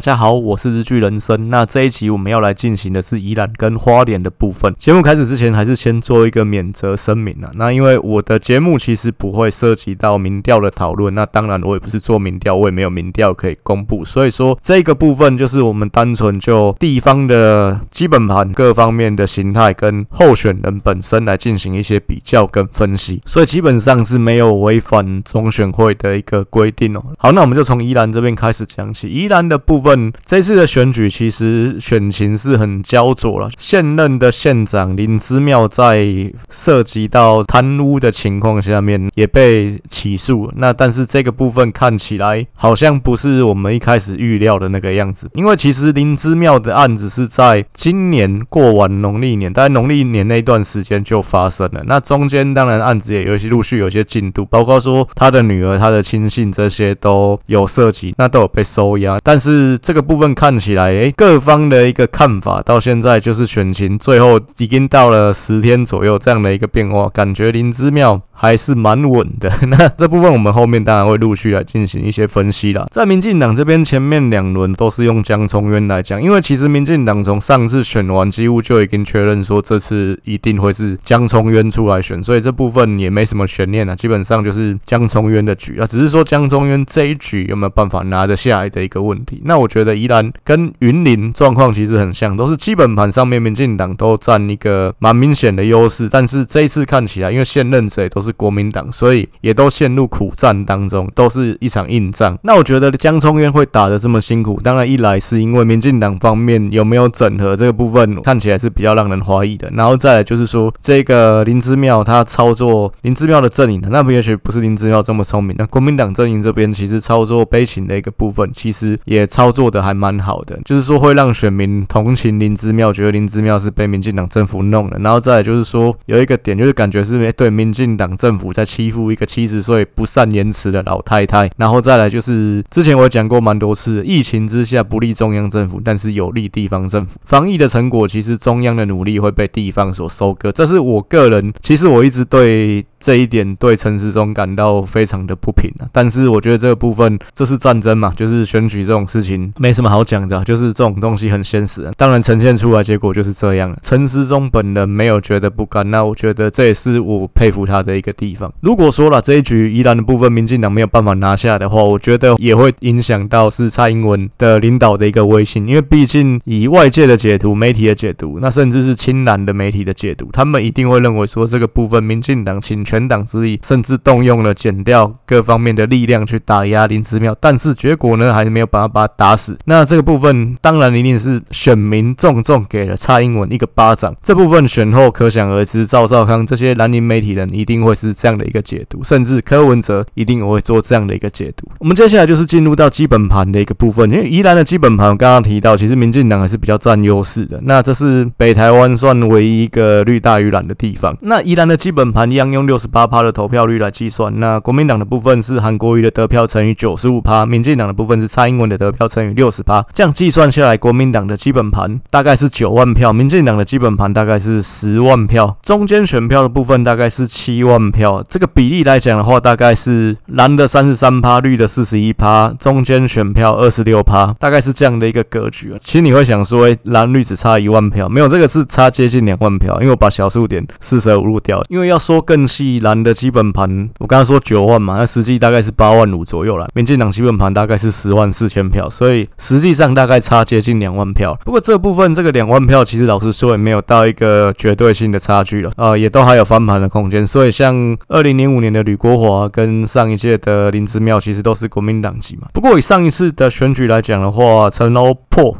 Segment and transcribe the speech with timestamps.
[0.00, 1.50] 大家好，我是日剧人生。
[1.50, 4.74] 那这一集我们要来进行的是宜兰跟花莲的部分。
[4.78, 7.50] 节目开始之前，还是先做一个免责声明啊。
[7.52, 14.02] 那因为我的节目其实不会涉及到民调的讨论，那当然我也不是做民调，我也没有民调可以公布。
[14.02, 27.04] 所以说这个部分就是我们单纯就地方的基本盘各方面的形态跟候选人本身来进行一些比较跟分析，所以基本上是没有违反中选会的一个规定哦。
[27.18, 29.06] 好，那我们就从宜兰这边开始讲起。
[29.06, 29.89] 宜兰的部分。
[30.24, 33.48] 这次的选举其实选情是很焦灼了。
[33.58, 36.06] 现任的县长林之妙在
[36.48, 40.50] 涉及到贪污的情况下面也被起诉。
[40.56, 45.28] 那但是这个部分看起来好像不是我们一开始预料的那个样子。
[45.34, 51.82] 因为其实林之妙的案子是在今年过完农历年，大概农历年那段时间就发生了。
[51.86, 59.18] 那中间当然案子也有一些陆续有些进度，包括说他的女儿、他的亲信这些都有涉及，那都有被收押。
[59.22, 69.50] 但是这个部分看起来，诶，各方的一个看法到现在就是选情最后已经到了十天左右这样的一个变化，感觉林之妙还是蛮稳的。
[69.68, 72.86] 那这部分我们后面当然会陆续来进行一些分析啦。
[72.90, 89.40] 在民进党这边，前面两轮都是用江聪渊来讲，因为其实民进党从上次选完几乎就已经确认说这次一定会是江聪渊出来选，所以这部分也没什么悬念了，基本上就是江聪渊的局啊，只是说江聪渊这一局有没有办法拿得下来的一个问题。
[89.44, 102.36] 那我觉得宜兰跟云林状况其实很像，都是基本盘上面民进党都占一个蛮明显的优势，但是这一次看起来，因为现任者都是国民党，所以也都陷入苦战当中，都是一场硬仗。
[102.42, 124.98] 那我觉得江聪渊会打得这么辛苦，当然一来是因为民进党方面有没有整合这个部分看起来是比较让人怀疑的，然后再来就是说这个林之妙他操作林之妙的阵营，那也许不是林之妙这么聪明，那国民党阵营这边其实操作悲情的一个部分，其实也操作做的还蛮好的，就是说会让选民同情林之妙，觉得林之妙是被民进党政府弄的。
[125.00, 131.50] 然后再来就是说有一个点，就是感觉是对民进党政府在欺负一个七十岁不善言辞的老太太。
[131.58, 137.20] 然后再来就是之前我讲过蛮多次，疫情之下不利中央政府，但是有利地方政府。
[137.26, 145.88] 防疫的成果其实中央的努力会被地方所收割，这是我个人，其实我一直对这一点对陈时中感到非常的不平啊。
[145.90, 151.92] 但是我觉得这个部分这是战争嘛，就是选举这种事情没什么好讲的，就是这种东西很现实啊。
[151.96, 153.76] 当然呈现出来结果就是这样。
[153.82, 158.52] 陈时中本人没有觉得不甘，那我觉得这也是我佩服他的一个地方。
[158.60, 179.56] 如果说了这一局宜兰的部分，民进党没有办法拿下的话，我觉得也会影响到是蔡英文的领导的一个威信，因为毕竟以外界的解读、媒体的解读，那甚至是亲蓝的媒体的解读，他们一定会认为说这个部分民进党倾全党之力，甚至动用了减掉各方面的力量去打压林之妙，但是结果呢，还是没有办法把他打死。
[179.66, 184.12] 那这个部分当然一定是选民重重给了蔡英文一个巴掌。
[184.24, 191.68] 这部分选后可想而知，赵少康这些蓝营媒体人一定会是这样的一个解读，甚至柯文哲一定也会做这样的一个解读。
[191.78, 197.60] 我们接下来就是进入到基本盘的一个部分，因为宜兰的基本盘我刚刚提到，其实民进党还是比较占优势的。
[197.62, 201.16] 那这是北台湾算唯一一个绿大于蓝的地方。
[201.20, 204.32] 那宜兰的基本盘一样用六十八趴的投票率来计算。
[204.40, 209.84] 那国民党的部分是韩国瑜的得票乘以九十五趴，民进党的部分是蔡英文的得票乘以六十趴。
[209.92, 218.24] 这样计算下来，国民党的基本盘大概是九万票，民进党的基本盘大概是十万票，中间选票的部分大概是七万票。
[218.28, 225.74] 这个比例来讲的话，大概是蓝的三十三趴，绿的四十一趴，中间选票二十六趴，大概是这样的一个格局。
[225.80, 231.60] 其实你会想说，蓝绿只差一万票，没有，这个是差接近两万票，因为我把小数点四舍五入掉。
[231.68, 236.68] 因为要说更细，蓝的基本盘，我刚刚说九万嘛，那实际大概是八万五左右了。
[236.74, 241.36] 民进党基本盘大概是十万四千票，所以实际上大概差接近两万票。
[241.44, 247.26] 不过这部分这个两万票，其实老实说也没有到一个绝对性的差距了啊，也都还有翻盘的空间。
[247.26, 252.48] 所以像二零零五年的吕国华跟上一届的林之妙，其实都是国民党籍嘛。
[252.52, 255.56] 不过以上一次的选举来讲的话，陈欧破。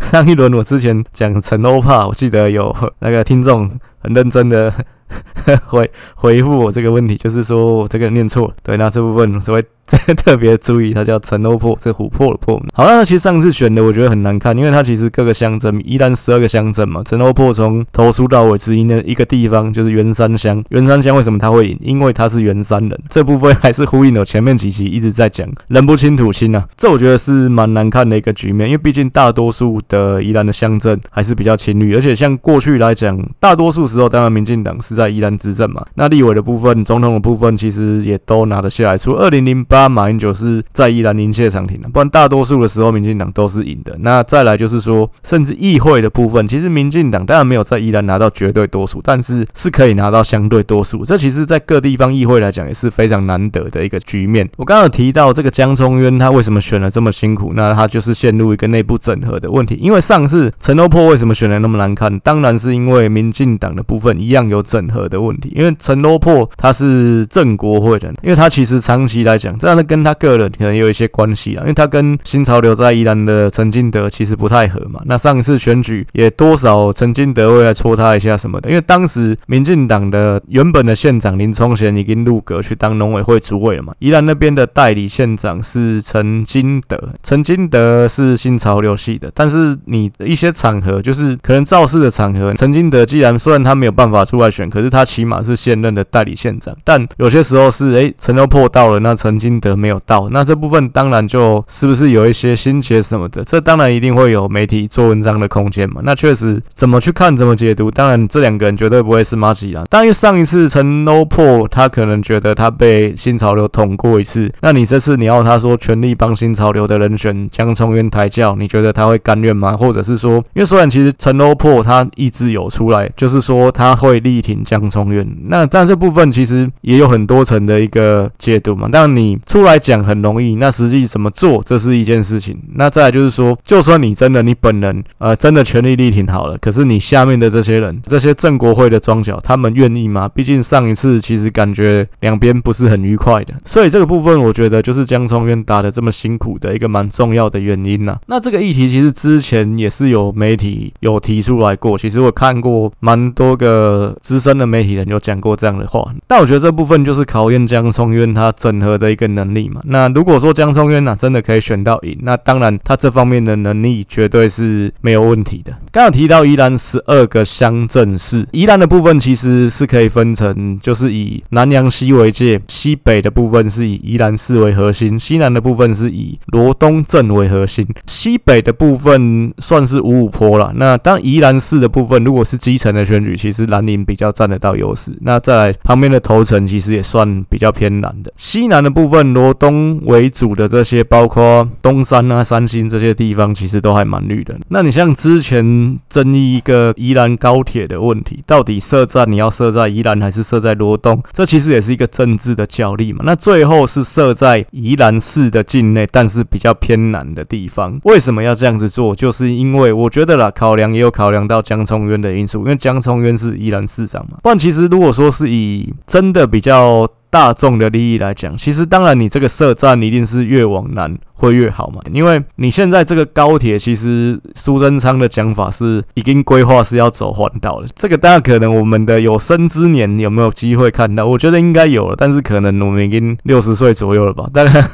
[0.00, 3.70] 上一轮我之前讲陈欧帕，我记得有那个听众
[4.00, 4.72] 很认真的
[5.66, 8.54] 回回复我这个问题，就是说我这个念错了。
[8.62, 9.64] 对，那这部分所谓。
[10.16, 12.62] 特别注意，它叫陈欧破，这琥珀的珀。
[12.72, 20.62] 好，那其实上次选的我觉得很难看，因为它其实各个乡镇宜兰十二个乡镇嘛，陈欧破从头输到尾只赢了一个地方，就是元山乡。
[20.68, 21.76] 元山乡为什么他会赢？
[21.82, 23.00] 因为他是元山人。
[23.08, 35.84] 这部分还是呼应了前面几期一直在讲人不亲土亲啊，这我觉得是蛮难看的一个局面，因为毕竟大多数的宜兰的乡镇还是比较亲绿，而且像过去来讲，大多数时候，当然民进党是在宜兰执政嘛。
[35.94, 38.98] 那立委的部分、总统的部分，其实也都拿得下来。
[38.98, 43.96] 除二零零八马英九是在宜兰临界场停的，不然大多数的时候，民进党都是赢的。
[44.00, 51.04] 那再来就是说，甚至议会的部分，其实民进党当然没有在宜兰拿到绝对多数，但是是可以拿到相对多数。
[51.04, 54.48] 这其实，在各地方议会来讲，也是非常难得的一个局面。
[54.56, 57.52] 我刚刚提到这个江聪渊，他为什么选了这么辛苦？
[57.54, 59.76] 那他就是陷入一个内部整合的问题。
[59.80, 62.18] 因为上次陈欧珀为什么选的那么难看？
[62.20, 65.50] 当然是因为民进党的部分一样有整合的问题。
[65.56, 71.62] 因为陈欧珀他是正国会的，因为他其实长期来讲，这样的跟他个人可能有一些关系啊。
[71.62, 75.00] 因为他跟新潮流在宜兰的陈金德其实不太合嘛。
[75.06, 78.68] 那上一次选举也多少陈金德会来戳他一下什么的。
[78.68, 83.94] 因为当时民进党的原本的县长林聪贤已经入阁去当农委会主委了嘛。
[83.98, 96.76] 宜兰那边的代理县长是陈金德，陈金德是新潮流系的，但是你一些场合就是可能造势的场合，陈金德既然虽然他他没有办法出来选，可是他起码是现任的代理县长。
[96.82, 106.00] 但有些时候是诶，陈欧破到了，那陈金德没有到，那这部分当然就是不是有一些心结什么的，这当然一定会有媒体做文章的空间嘛。
[106.02, 109.84] 那确实怎么去看，怎么解读，当然这两个人绝对不会是马吉啦。
[109.88, 119.76] 当然上一次陈欧破他可能觉得他被新潮流捅过一次，那你这次你要他说全力帮新潮流的人选江聪渊抬轿，你觉得他会甘愿吗？
[119.76, 128.88] 或者是说，因为虽然其实陈欧破他一直有出来，就是说他会力挺江聪渊，那但这部分其实也有很多层的一个解读嘛。
[128.92, 132.56] 但你出来讲很容易，那实际怎么做，这是一件事情。
[132.76, 140.28] 那再来就是说，就算你真的你本人呃真的全力力挺好了，可是你下面的这些人，这些郑国会的庄脚，他们愿意吗？
[140.28, 148.18] 毕竟上一次其实感觉两边不是很愉快的，所以这个部分我觉得就是江聪渊打的这么辛苦的一个蛮重要的原因呐。
[148.26, 156.06] 那这个议题其实之前也是有媒体有提出来过，其实我看过蛮多多个资深的媒体人有讲过这样的话。
[156.28, 159.80] 但我觉得这部分就是考验江聪渊他整合的一个能力嘛。
[159.84, 165.72] 那如果说江聪渊呐真的可以选到赢，那当然他这方面的能力绝对是没有问题的。
[165.90, 177.84] 刚刚提到宜兰十二个乡镇市，宜兰的部分其实是可以分成，就是以南阳西为界，西北的部分是以宜兰市为核心，西南的部分是以罗东镇为核心。
[178.06, 180.72] 西北的部分算是五五坡了。
[180.76, 185.10] 那当宜兰市的部分，如果是基层的选举，其实蓝营比较占得到优势。
[185.22, 188.30] 那再来旁边的头城，其实也算比较偏蓝的。
[188.36, 194.54] 西南的部分，罗东为主的这些，包括东山啊、三星这些地方，其实都还蛮绿的。
[194.68, 201.22] 那你像之前争议一个宜兰高铁的问题，到底设站你要设在宜兰还是设在罗东？
[201.32, 203.20] 这其实也是一个政治的角力嘛。
[203.24, 207.98] 那最后是设在宜兰市的境内，但是比较偏南的地方。
[208.04, 209.14] 为什么要这样子做？
[209.14, 214.38] 就是因为我觉得啦，考量也有考量到江聪渊的因素，因为江聪渊是宜兰市长嘛。
[214.42, 221.16] 但其实如果说是以真的比较大众的利益来讲，其实当然你这个设站一定是越往南。
[221.40, 222.02] 会越好嘛？
[222.12, 227.86] 因为你现在这个高铁，其实苏贞昌的讲法是已经规划是要走环岛了。
[227.96, 231.24] 这个大家可能我们的有生之年有没有机会看到？
[231.26, 234.50] 我觉得应该有了，但是可能我们已经六十岁左右了吧？
[234.52, 234.84] 大概，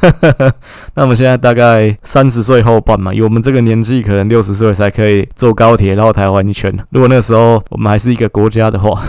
[0.94, 6.72] 那我们现在大概三十岁后半嘛，以我们这个年纪，可能六十岁才可以坐高铁绕台湾一圈。
[6.90, 9.02] 如果那时候我们还是一个国家的话，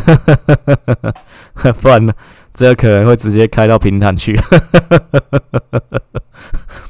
[1.81, 2.11] 不然呢，
[2.57, 4.35] 这个可能会直接开到平潭去。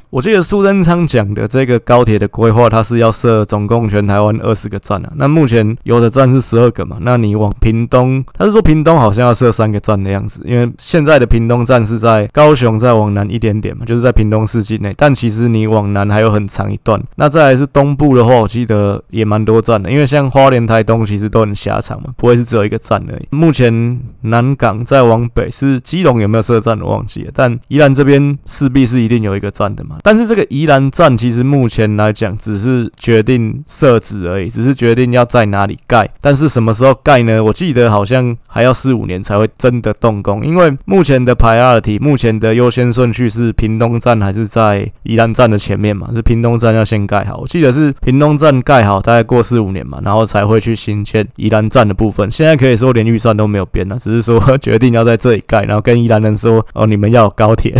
[0.10, 5.12] 我记得苏贞昌讲的这个高铁的规划，它是要设总共全台湾二十个站啊。
[5.16, 6.98] 那目前有的站是十二个嘛。
[7.02, 14.94] 那你往屏东，他是说屏东好像要设三个站的样子，因为现在的屏东站是在高雄再往南一点点嘛，就是在屏东市境内。
[14.96, 17.02] 但其实你往南还有很长一段。
[17.16, 23.28] 那再来是东部的话，我记得也蛮多站的，因为像花莲、台东其实都很狭长嘛，不会是只有一个站而已。
[23.32, 29.97] 目前南港再往北是基隆有没有设站我忘记了，但宜兰这边势必是一定有一个站的嘛。
[30.04, 36.10] 但是这个宜兰站其实目前来讲只是决定设置而已，只是决定要在哪里盖。
[36.22, 37.44] 但是什么时候盖呢？
[37.44, 40.46] 我记得好像还要四五年才会真的动工。
[40.46, 46.10] 因为目前的 priority，目前的优先顺序是屏东站还是在宜兰站的前面嘛？
[46.14, 47.38] 是屏东站要先盖好。
[47.38, 52.30] 我记得是屏东站盖好，大概过四五年嘛，然后才会去新建宜兰站的部分。
[52.30, 57.76] 现在可以说连预算都没有变了，只是说 决定要在这里盖，然后跟宜兰人说：“哦，你们要有高铁。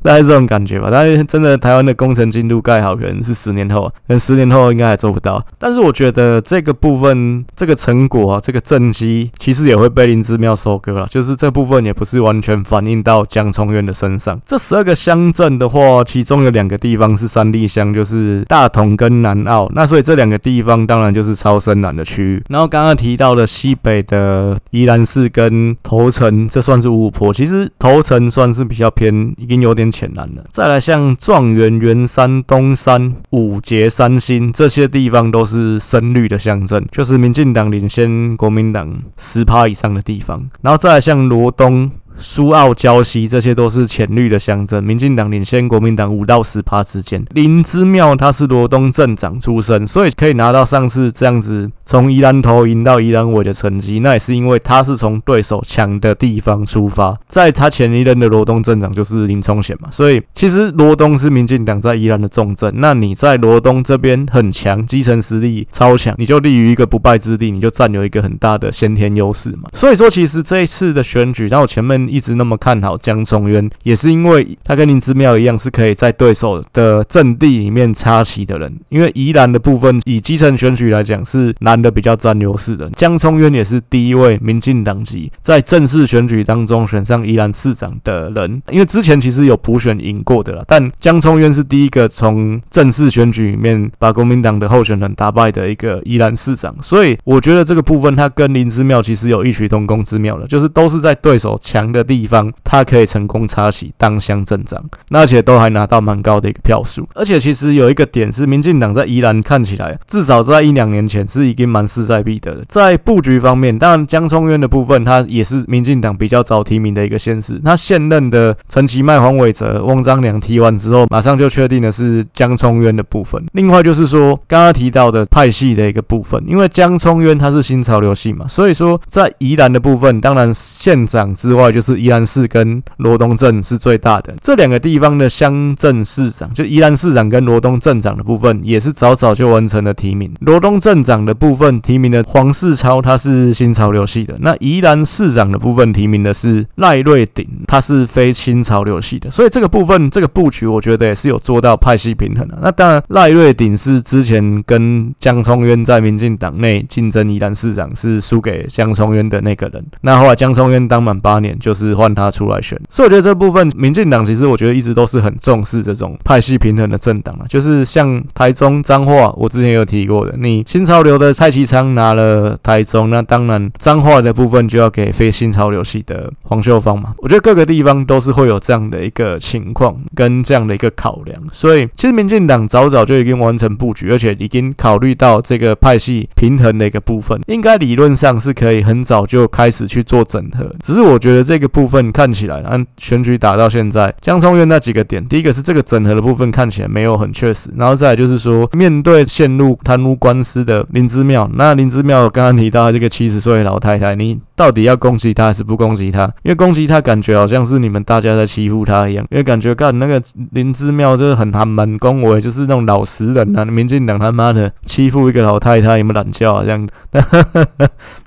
[0.01, 0.54] 大概这种感。
[0.55, 0.87] 感觉吧。
[0.91, 5.45] 但是真的台湾的工程进度盖好，可能是十年后，可能十年后应该还做不到。
[5.59, 11.07] 但是我觉得这个部分，这个成果啊，这个政绩其实也会被林姿妙收割了。
[11.07, 14.39] 就是这部分也不是完全反映到江聪院的身上。
[14.45, 19.69] 这十二个乡镇的话，其中有两个地方是山地乡，就是大同跟南澳。
[19.75, 22.43] 那所以这两个地方当然就是超深蓝的区域。
[22.49, 27.33] 然后刚刚提到的西北的宜兰市跟头城，这算是五五波。
[27.33, 30.44] 其实头城算是比较偏，已经有点浅蓝了。
[30.51, 40.47] 再来像状元、元山、东山、五结、三星这些地方都是深绿的乡镇，就是民进党领先国民党十趴以上的地方。
[40.61, 41.91] 然后再来像罗东。
[42.17, 47.23] 苏澳、礁溪，这些都是浅绿的乡镇，民进党领先国民党五到十趴之间。
[47.31, 57.17] 林之妙他是罗东镇长出身，所以可以拿到上次这样子从宜兰头赢到宜兰尾的成绩，那也是因为他是从对手强的地方出发。
[57.27, 62.73] 在他前一任的罗东镇长就是林聪贤嘛，所以其实罗东是民进党在宜兰的重镇。
[62.77, 69.69] 那你在罗东这边很强，基层实力超强，你就立于一个不败之地，你就占有一个很大的先天优势嘛。
[69.73, 72.04] 所以说，其实这一次的选举，然后前面。
[72.07, 78.73] 一直那么看好江聪渊，也是因为他跟林之妙一样，是可以在对手的阵地里面插旗的人。
[78.89, 82.89] 因为宜兰的部分，以基层选举来讲，是男的比较占优势的。
[82.89, 88.61] 江聪渊也是第一位民进党籍在正式选举当中选上宜兰市长的人。
[88.69, 96.75] 因为之前其实有普选赢过的了，但江聪渊是第一个从正式选举里面把国民党的候选人打败的一个宜兰市长。
[96.81, 107.07] 所以我觉得这个部分，他跟林之妙其实有异曲同工之妙的，就是都是在对手强的地方，他可以成功插旗当乡镇长，那而且都还拿到蛮高的一个票数。
[107.15, 112.65] 而且其实有一个点是，民进党在宜兰看起来，至少在一两年前是已经蛮势在必得的。
[112.67, 117.59] 在布局方面，当然江聪渊的部分，他也是民进党比较早提名的一个县市。
[117.63, 123.41] 他现任的陈其迈、黄伟哲、翁章梁提完之后，马上就确定的是江聪渊的部分。
[123.53, 131.84] 另外就是说，刚刚提到的派系的一个部分，因为江聪渊他是新潮流系嘛，所以说在宜兰的部分，当然县长之外就。
[131.85, 140.33] 是宜兰市跟罗东镇是最大的，这两个地方的乡镇市长，就宜兰市长跟罗东镇长的部分，也是早早就完成了提名。
[140.39, 149.29] 罗东镇长的部分提名的黄世超，他是新潮流系的；那宜兰市长的部分提名的是赖瑞鼎，他是非新潮流系的。
[149.29, 152.57] 所以这个部分这个布局，我觉得也是有做到派系平衡的。
[152.61, 159.85] 那当然，赖瑞鼎是之前跟江聪渊在民进党内竞争宜兰市长，是输给江聪渊的那个人。
[160.01, 161.95] 那后来江聪渊当满八年，就是。
[161.95, 177.13] 换他出来选，所以我觉得这部分民进党其实我觉得一直都是很重视这种派系平衡的政党啊，就是像台中彰化，我之前有提过的，你新潮流的蔡其昌拿了台中，那当然彰化的部分就要给非新潮流系的黄秀芳嘛。
[177.19, 191.64] 我觉得各个地方都是会有这样的一个情况跟这样的一个考量，所以其实民进党早早就已经完成布局，而且已经考虑到这个派系平衡的一个部分，应该理论上是可以很早就开始去做整合，只是我觉得这个。
[191.67, 206.25] 部分看起来，按选举打到现在，江聪院那几个点，第一个是这个整合的部分看起来没有很确实，然后再来就是说，面对陷入贪污官司的林之妙，那林之妙刚刚提到这个七十岁老太太，你到底要攻击她还是不攻击她？
[206.43, 216.63] 因为攻击她感觉好像是你们大家在欺负她一样，因为感觉干那个林之妙就是很还蛮恭维，就是那种老实人啊，民进党他妈的欺负一个老太太，有没有懒觉啊？
[216.63, 216.87] 这样。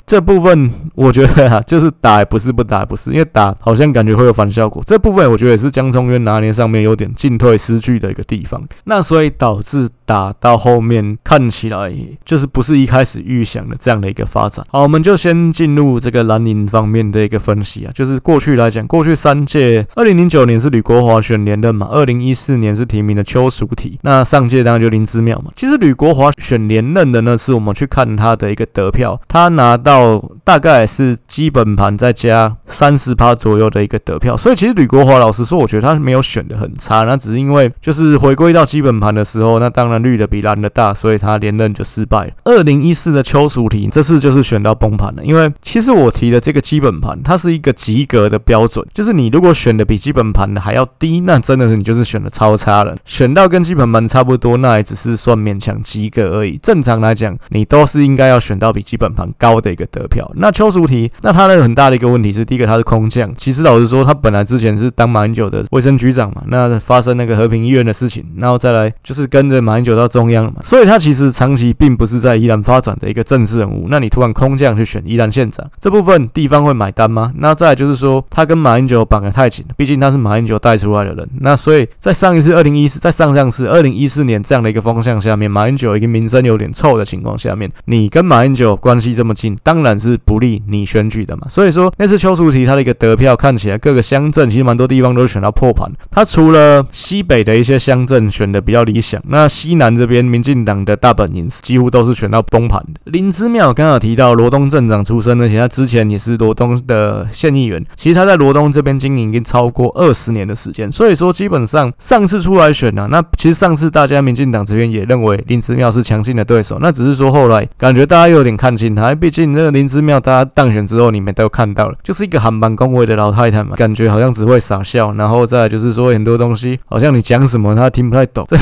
[0.08, 4.82] 这部分我觉得啊，就是打也不是，不打也不是，因为打好像感觉会有反效果。
[4.86, 8.66] 这部分我觉得也是江聪渊拿捏上面有点进退失据的一个地方。
[8.84, 11.92] 那所以导致打到后面看起来
[12.24, 14.64] 就是不是一开始预想的这样的一个发展。
[14.70, 25.52] 好，我们就先进入这个蓝营方面的一个分析啊，就是过去来讲，过去三届，二零零九年是吕国华选连任嘛，二零一四年是提名的邱淑媞，那上届当然就林之妙嘛。
[25.54, 29.97] 其实吕国华选连任的那次，我们去看他的一个得票，他拿到。
[29.98, 42.32] 哦大概是基本盘再加三十趴左右的一个得票，所以其实吕国华老实说，我觉得他没有选的很差，那只是因为就是回归到基本盘的时候，那当然绿的比蓝的大，所以他连任就失败了。
[42.44, 52.96] 二零一四的邱淑媞这次就是选到崩盘了，因为其实我提的这个基本盘，它是一个及格的标准，就是你如果选的比基本盘的还要低，那真的是你就是选的超差了。
[53.04, 56.56] 选到跟基本盘差不多，那也只是算勉强及格而已。
[56.62, 59.87] 正常来讲，你都是应该要选到比基本盘高的一个。
[59.90, 60.30] 得票。
[60.36, 73.86] 那邱淑媞，那他的很大的一个问题是，第一个他是空降，其实老实说，他本来之前是当马英九的卫生局长嘛，那发生那个和平医院的事情，然后再来就是跟着马英九到中央了嘛，所以他其实长期并不是在宜兰发展的一个政治人物。
[73.88, 77.32] 那你突然空降去选宜兰县长，这部分地方会买单吗？
[77.36, 81.28] 那再就是说，他跟马英九绑得太紧，毕竟他是马英九带出来的人。
[81.40, 91.46] 那所以在上一次二零一四，在上上次二零一四年这样的一个风向下面，马英九一个名声有点臭的情况下面，你跟马英九关系这么近，当当然是不利你选举的嘛。
[91.48, 95.90] 所以说那次邱淑媞他的一个得票看起来各个乡镇其实蛮多地方都是选到破盘。
[96.10, 103.00] 他除了西北的一些乡镇选的比较理想，那西南这边民进党的大本营几乎都是选到崩盘的。
[103.04, 110.90] 林姿妙刚刚有提到罗东镇长出身，而且他之前也是罗东的县议员，其实他在罗东这边经营已经超过二十年的时间。
[110.90, 128.56] 所以说基本上上次出来选呢、那其实上次大家民进党这边也认为林姿妙是强劲的对手，那只是说后来感觉大家有点看轻他，毕竟那林姿妙大家当选之后你们都看到了，就是一个韩版恭维的老太太嘛，感觉好像只会傻笑，然后再就是说很多东西好像你讲什么他听不太懂，这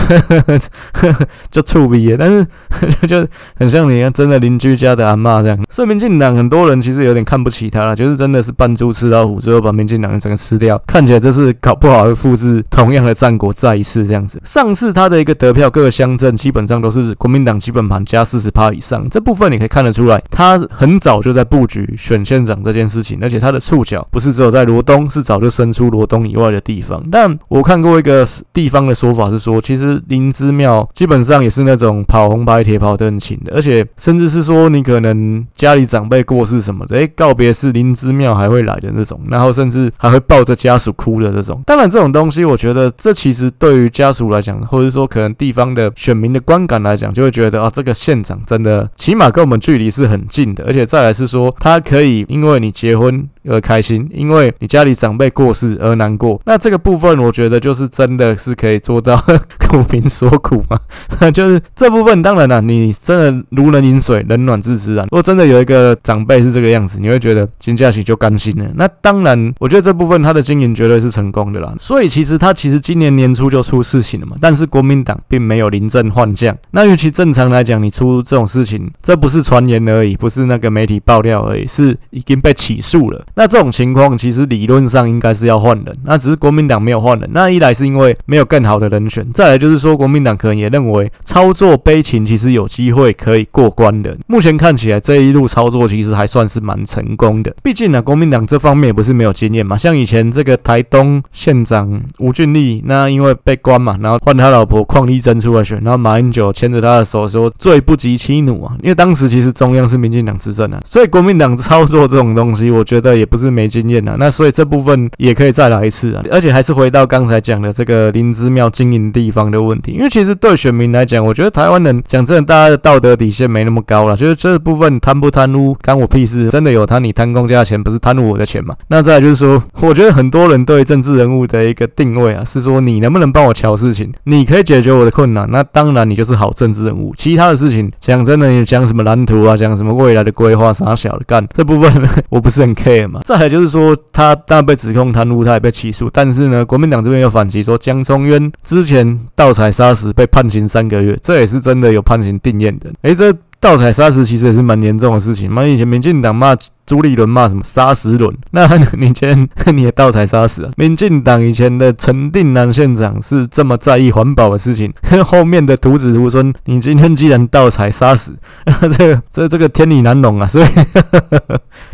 [1.51, 2.47] 就触鼻耶，但是
[3.07, 5.59] 就很像你真的邻居家的阿嬷这样。
[5.71, 14.41] 所以民进党很多人其实有点看不起他了，就是真的是扮猪吃老虎，最后把民进党整个吃掉，看起来这是搞不好会复制同样的战果再一次这样子。
[14.45, 27.03] 上次他的一个得票，各个乡镇基本上都是国民党基本盘加四十趴以上，这部分你可以看得出来，他很早就在布局选县长这件事情，而且他的触角不是只有在罗东，是早就伸出罗东以外的地方。
[27.11, 41.63] 但我看过一个地方的说法是说，其实林姿妙基本上也是那种跑红白铁跑得很勤的，而且甚至是说你可能家里长辈过世什么的，诶，告别式林姿妙还会来的那种，然后甚至还会抱着家属哭的这种。
[41.65, 53.27] 当然这种东西，我觉得这其实对于家属来讲，或者说可能地方的选民的观感来讲，就会觉得啊，这个县长真的起码跟我们距离是很近的，而且且再来是说他可以因为你结婚。
[53.49, 56.41] 而开心，因为你家里长辈过世而难过。
[56.45, 59.17] 那这个部分，我觉得就是真的是可以做到
[59.69, 60.79] 苦民所苦嘛。
[61.31, 65.05] 就是这部分，当然了，你真的如人饮水，冷暖自知啊。
[65.05, 68.71] 如果真的有一个长辈是这个样子，你会觉得金佳喜就甘心了。
[68.75, 71.75] 那当然，我觉得这部分他的经营绝对是成功的啦。
[71.81, 74.37] 所以其实他其实今年年初就出事情了嘛。
[74.41, 76.57] 但是国民党并没有临阵换将。
[76.71, 83.25] 那尤其正常来讲，你出这种事情，这不是传言而已，不是那个媒体爆料而已，是已经被起诉了。
[83.37, 87.29] 那这种情况其实理论上应该是要换人，那只是国民党没有换人。
[87.35, 94.17] 那一来是因为没有更好的人选，再来就是说国民党可能也认为操作悲情其实有机会可以过关的。
[94.27, 97.55] 目前看起来这一路操作其实还算是蛮成功的。
[97.63, 99.77] 毕竟呢，国民党这方面也不是没有经验嘛。
[99.77, 108.75] 像以前这个台东县长吴俊立，那因为被关嘛，然后换他老婆邝丽珍出来选，然后马英九牵着他的手说“罪不及妻奴”啊。
[108.83, 113.67] 因为当时其实中央是民进党执政啊，所以国民党操作这种东西，我觉得也不是没。
[113.67, 128.75] 经验啊，那所以这部分也可以再来一次啊，而且还是回到刚才讲的这个林芝庙经营地方的问题，因为其实对选民来讲，我觉得台湾人讲真的，大家的道德底线没那么高了，就是这部分贪不贪污干我屁事，真的有贪你贪公家的钱，不是贪污我的钱嘛？
[128.87, 137.13] 那再就是说，我觉得很多人对政治人物的一个定位啊，是说你能不能帮我瞧事情，你可以解决我的困难，那当然你就是好政治人物。
[137.17, 141.93] 其他的事情讲真的，你讲什么蓝图啊，讲什么未来的规划啥小的干，这部分
[142.31, 143.16] 我不是很 care 嘛。
[143.23, 143.61] 再来就。
[143.61, 146.09] 是说，他当然被指控贪污，他也被起诉。
[146.13, 152.89] 但是呢，国民党这边又反击说，江聪渊之前盗采砂石被判刑三个月，这也是真的有判刑定验的。
[153.03, 155.65] 诶，这盗采砂石其实也是蛮严重的事情嘛。
[155.65, 156.55] 以前民进党骂。
[156.87, 158.33] 朱立伦骂什么砂石轮？
[158.53, 158.65] 那
[158.97, 160.71] 你前 你也盗采杀死啊？
[160.77, 164.93] 民进党以前的陈定南县长是这么在意环保的事情，
[165.27, 168.33] 后面的徒子徒孙，你今天既然盗采杀死，
[168.97, 170.47] 这个这这个天理难容啊！
[170.47, 170.67] 所以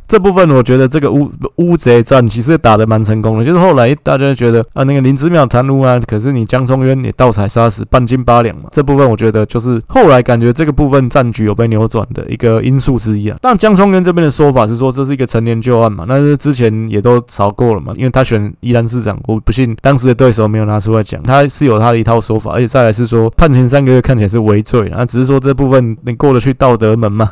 [0.06, 8.64] 这部分我觉得这个乌乌贼战其实打得蛮成功的，就是后来大家觉得啊，那个林姿妙贪污啊，可是你江聪渊也盗采杀死，半斤八两嘛。
[8.70, 13.38] 这部分我觉得就是后来感觉这个部分战局有被扭转的一个因素之一啊。
[13.40, 14.81] 但江聪渊这边的说法是。
[14.82, 27.30] 说这是一个陈年旧案嘛，但是之前也都吵过了嘛，因为他选宜兰市长，我不信当时的对手没有拿出来讲，他是有他的一套说法，而且再来是说判刑三个月看起来是违罪，那只是说这部分你过得去道德门吗？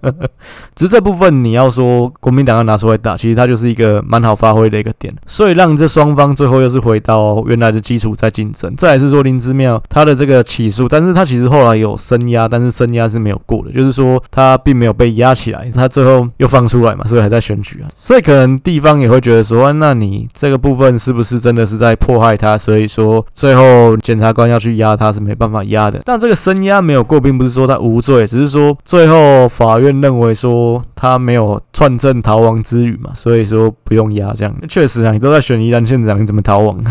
[0.76, 8.76] 只是这部分你要说国民党要拿出来打，其实他就是一个蛮好发挥的一个点，所以让这双方最后又是回到原来的基础在竞争。
[8.76, 16.65] 再来是说林之妙他的这个起诉，但是他其实后来有声押，但是声押是没有过的，就是说他并没有被压起来，他最后又放。
[16.66, 22.56] 出来嘛，所以还在选举啊，所以可能地方也会觉得说，那你这个部分是不是真的是在迫害他？
[22.56, 26.00] 所以说最后检察官要去压他是没办法压的。
[26.04, 34.54] 但这个声押没有过，并不是说他无罪，只是说最后法院认为说他没有串证逃亡之虞嘛，所以说不用压这样。
[34.68, 36.82] 确实啊，你都在选宜兰县长，你怎么逃亡？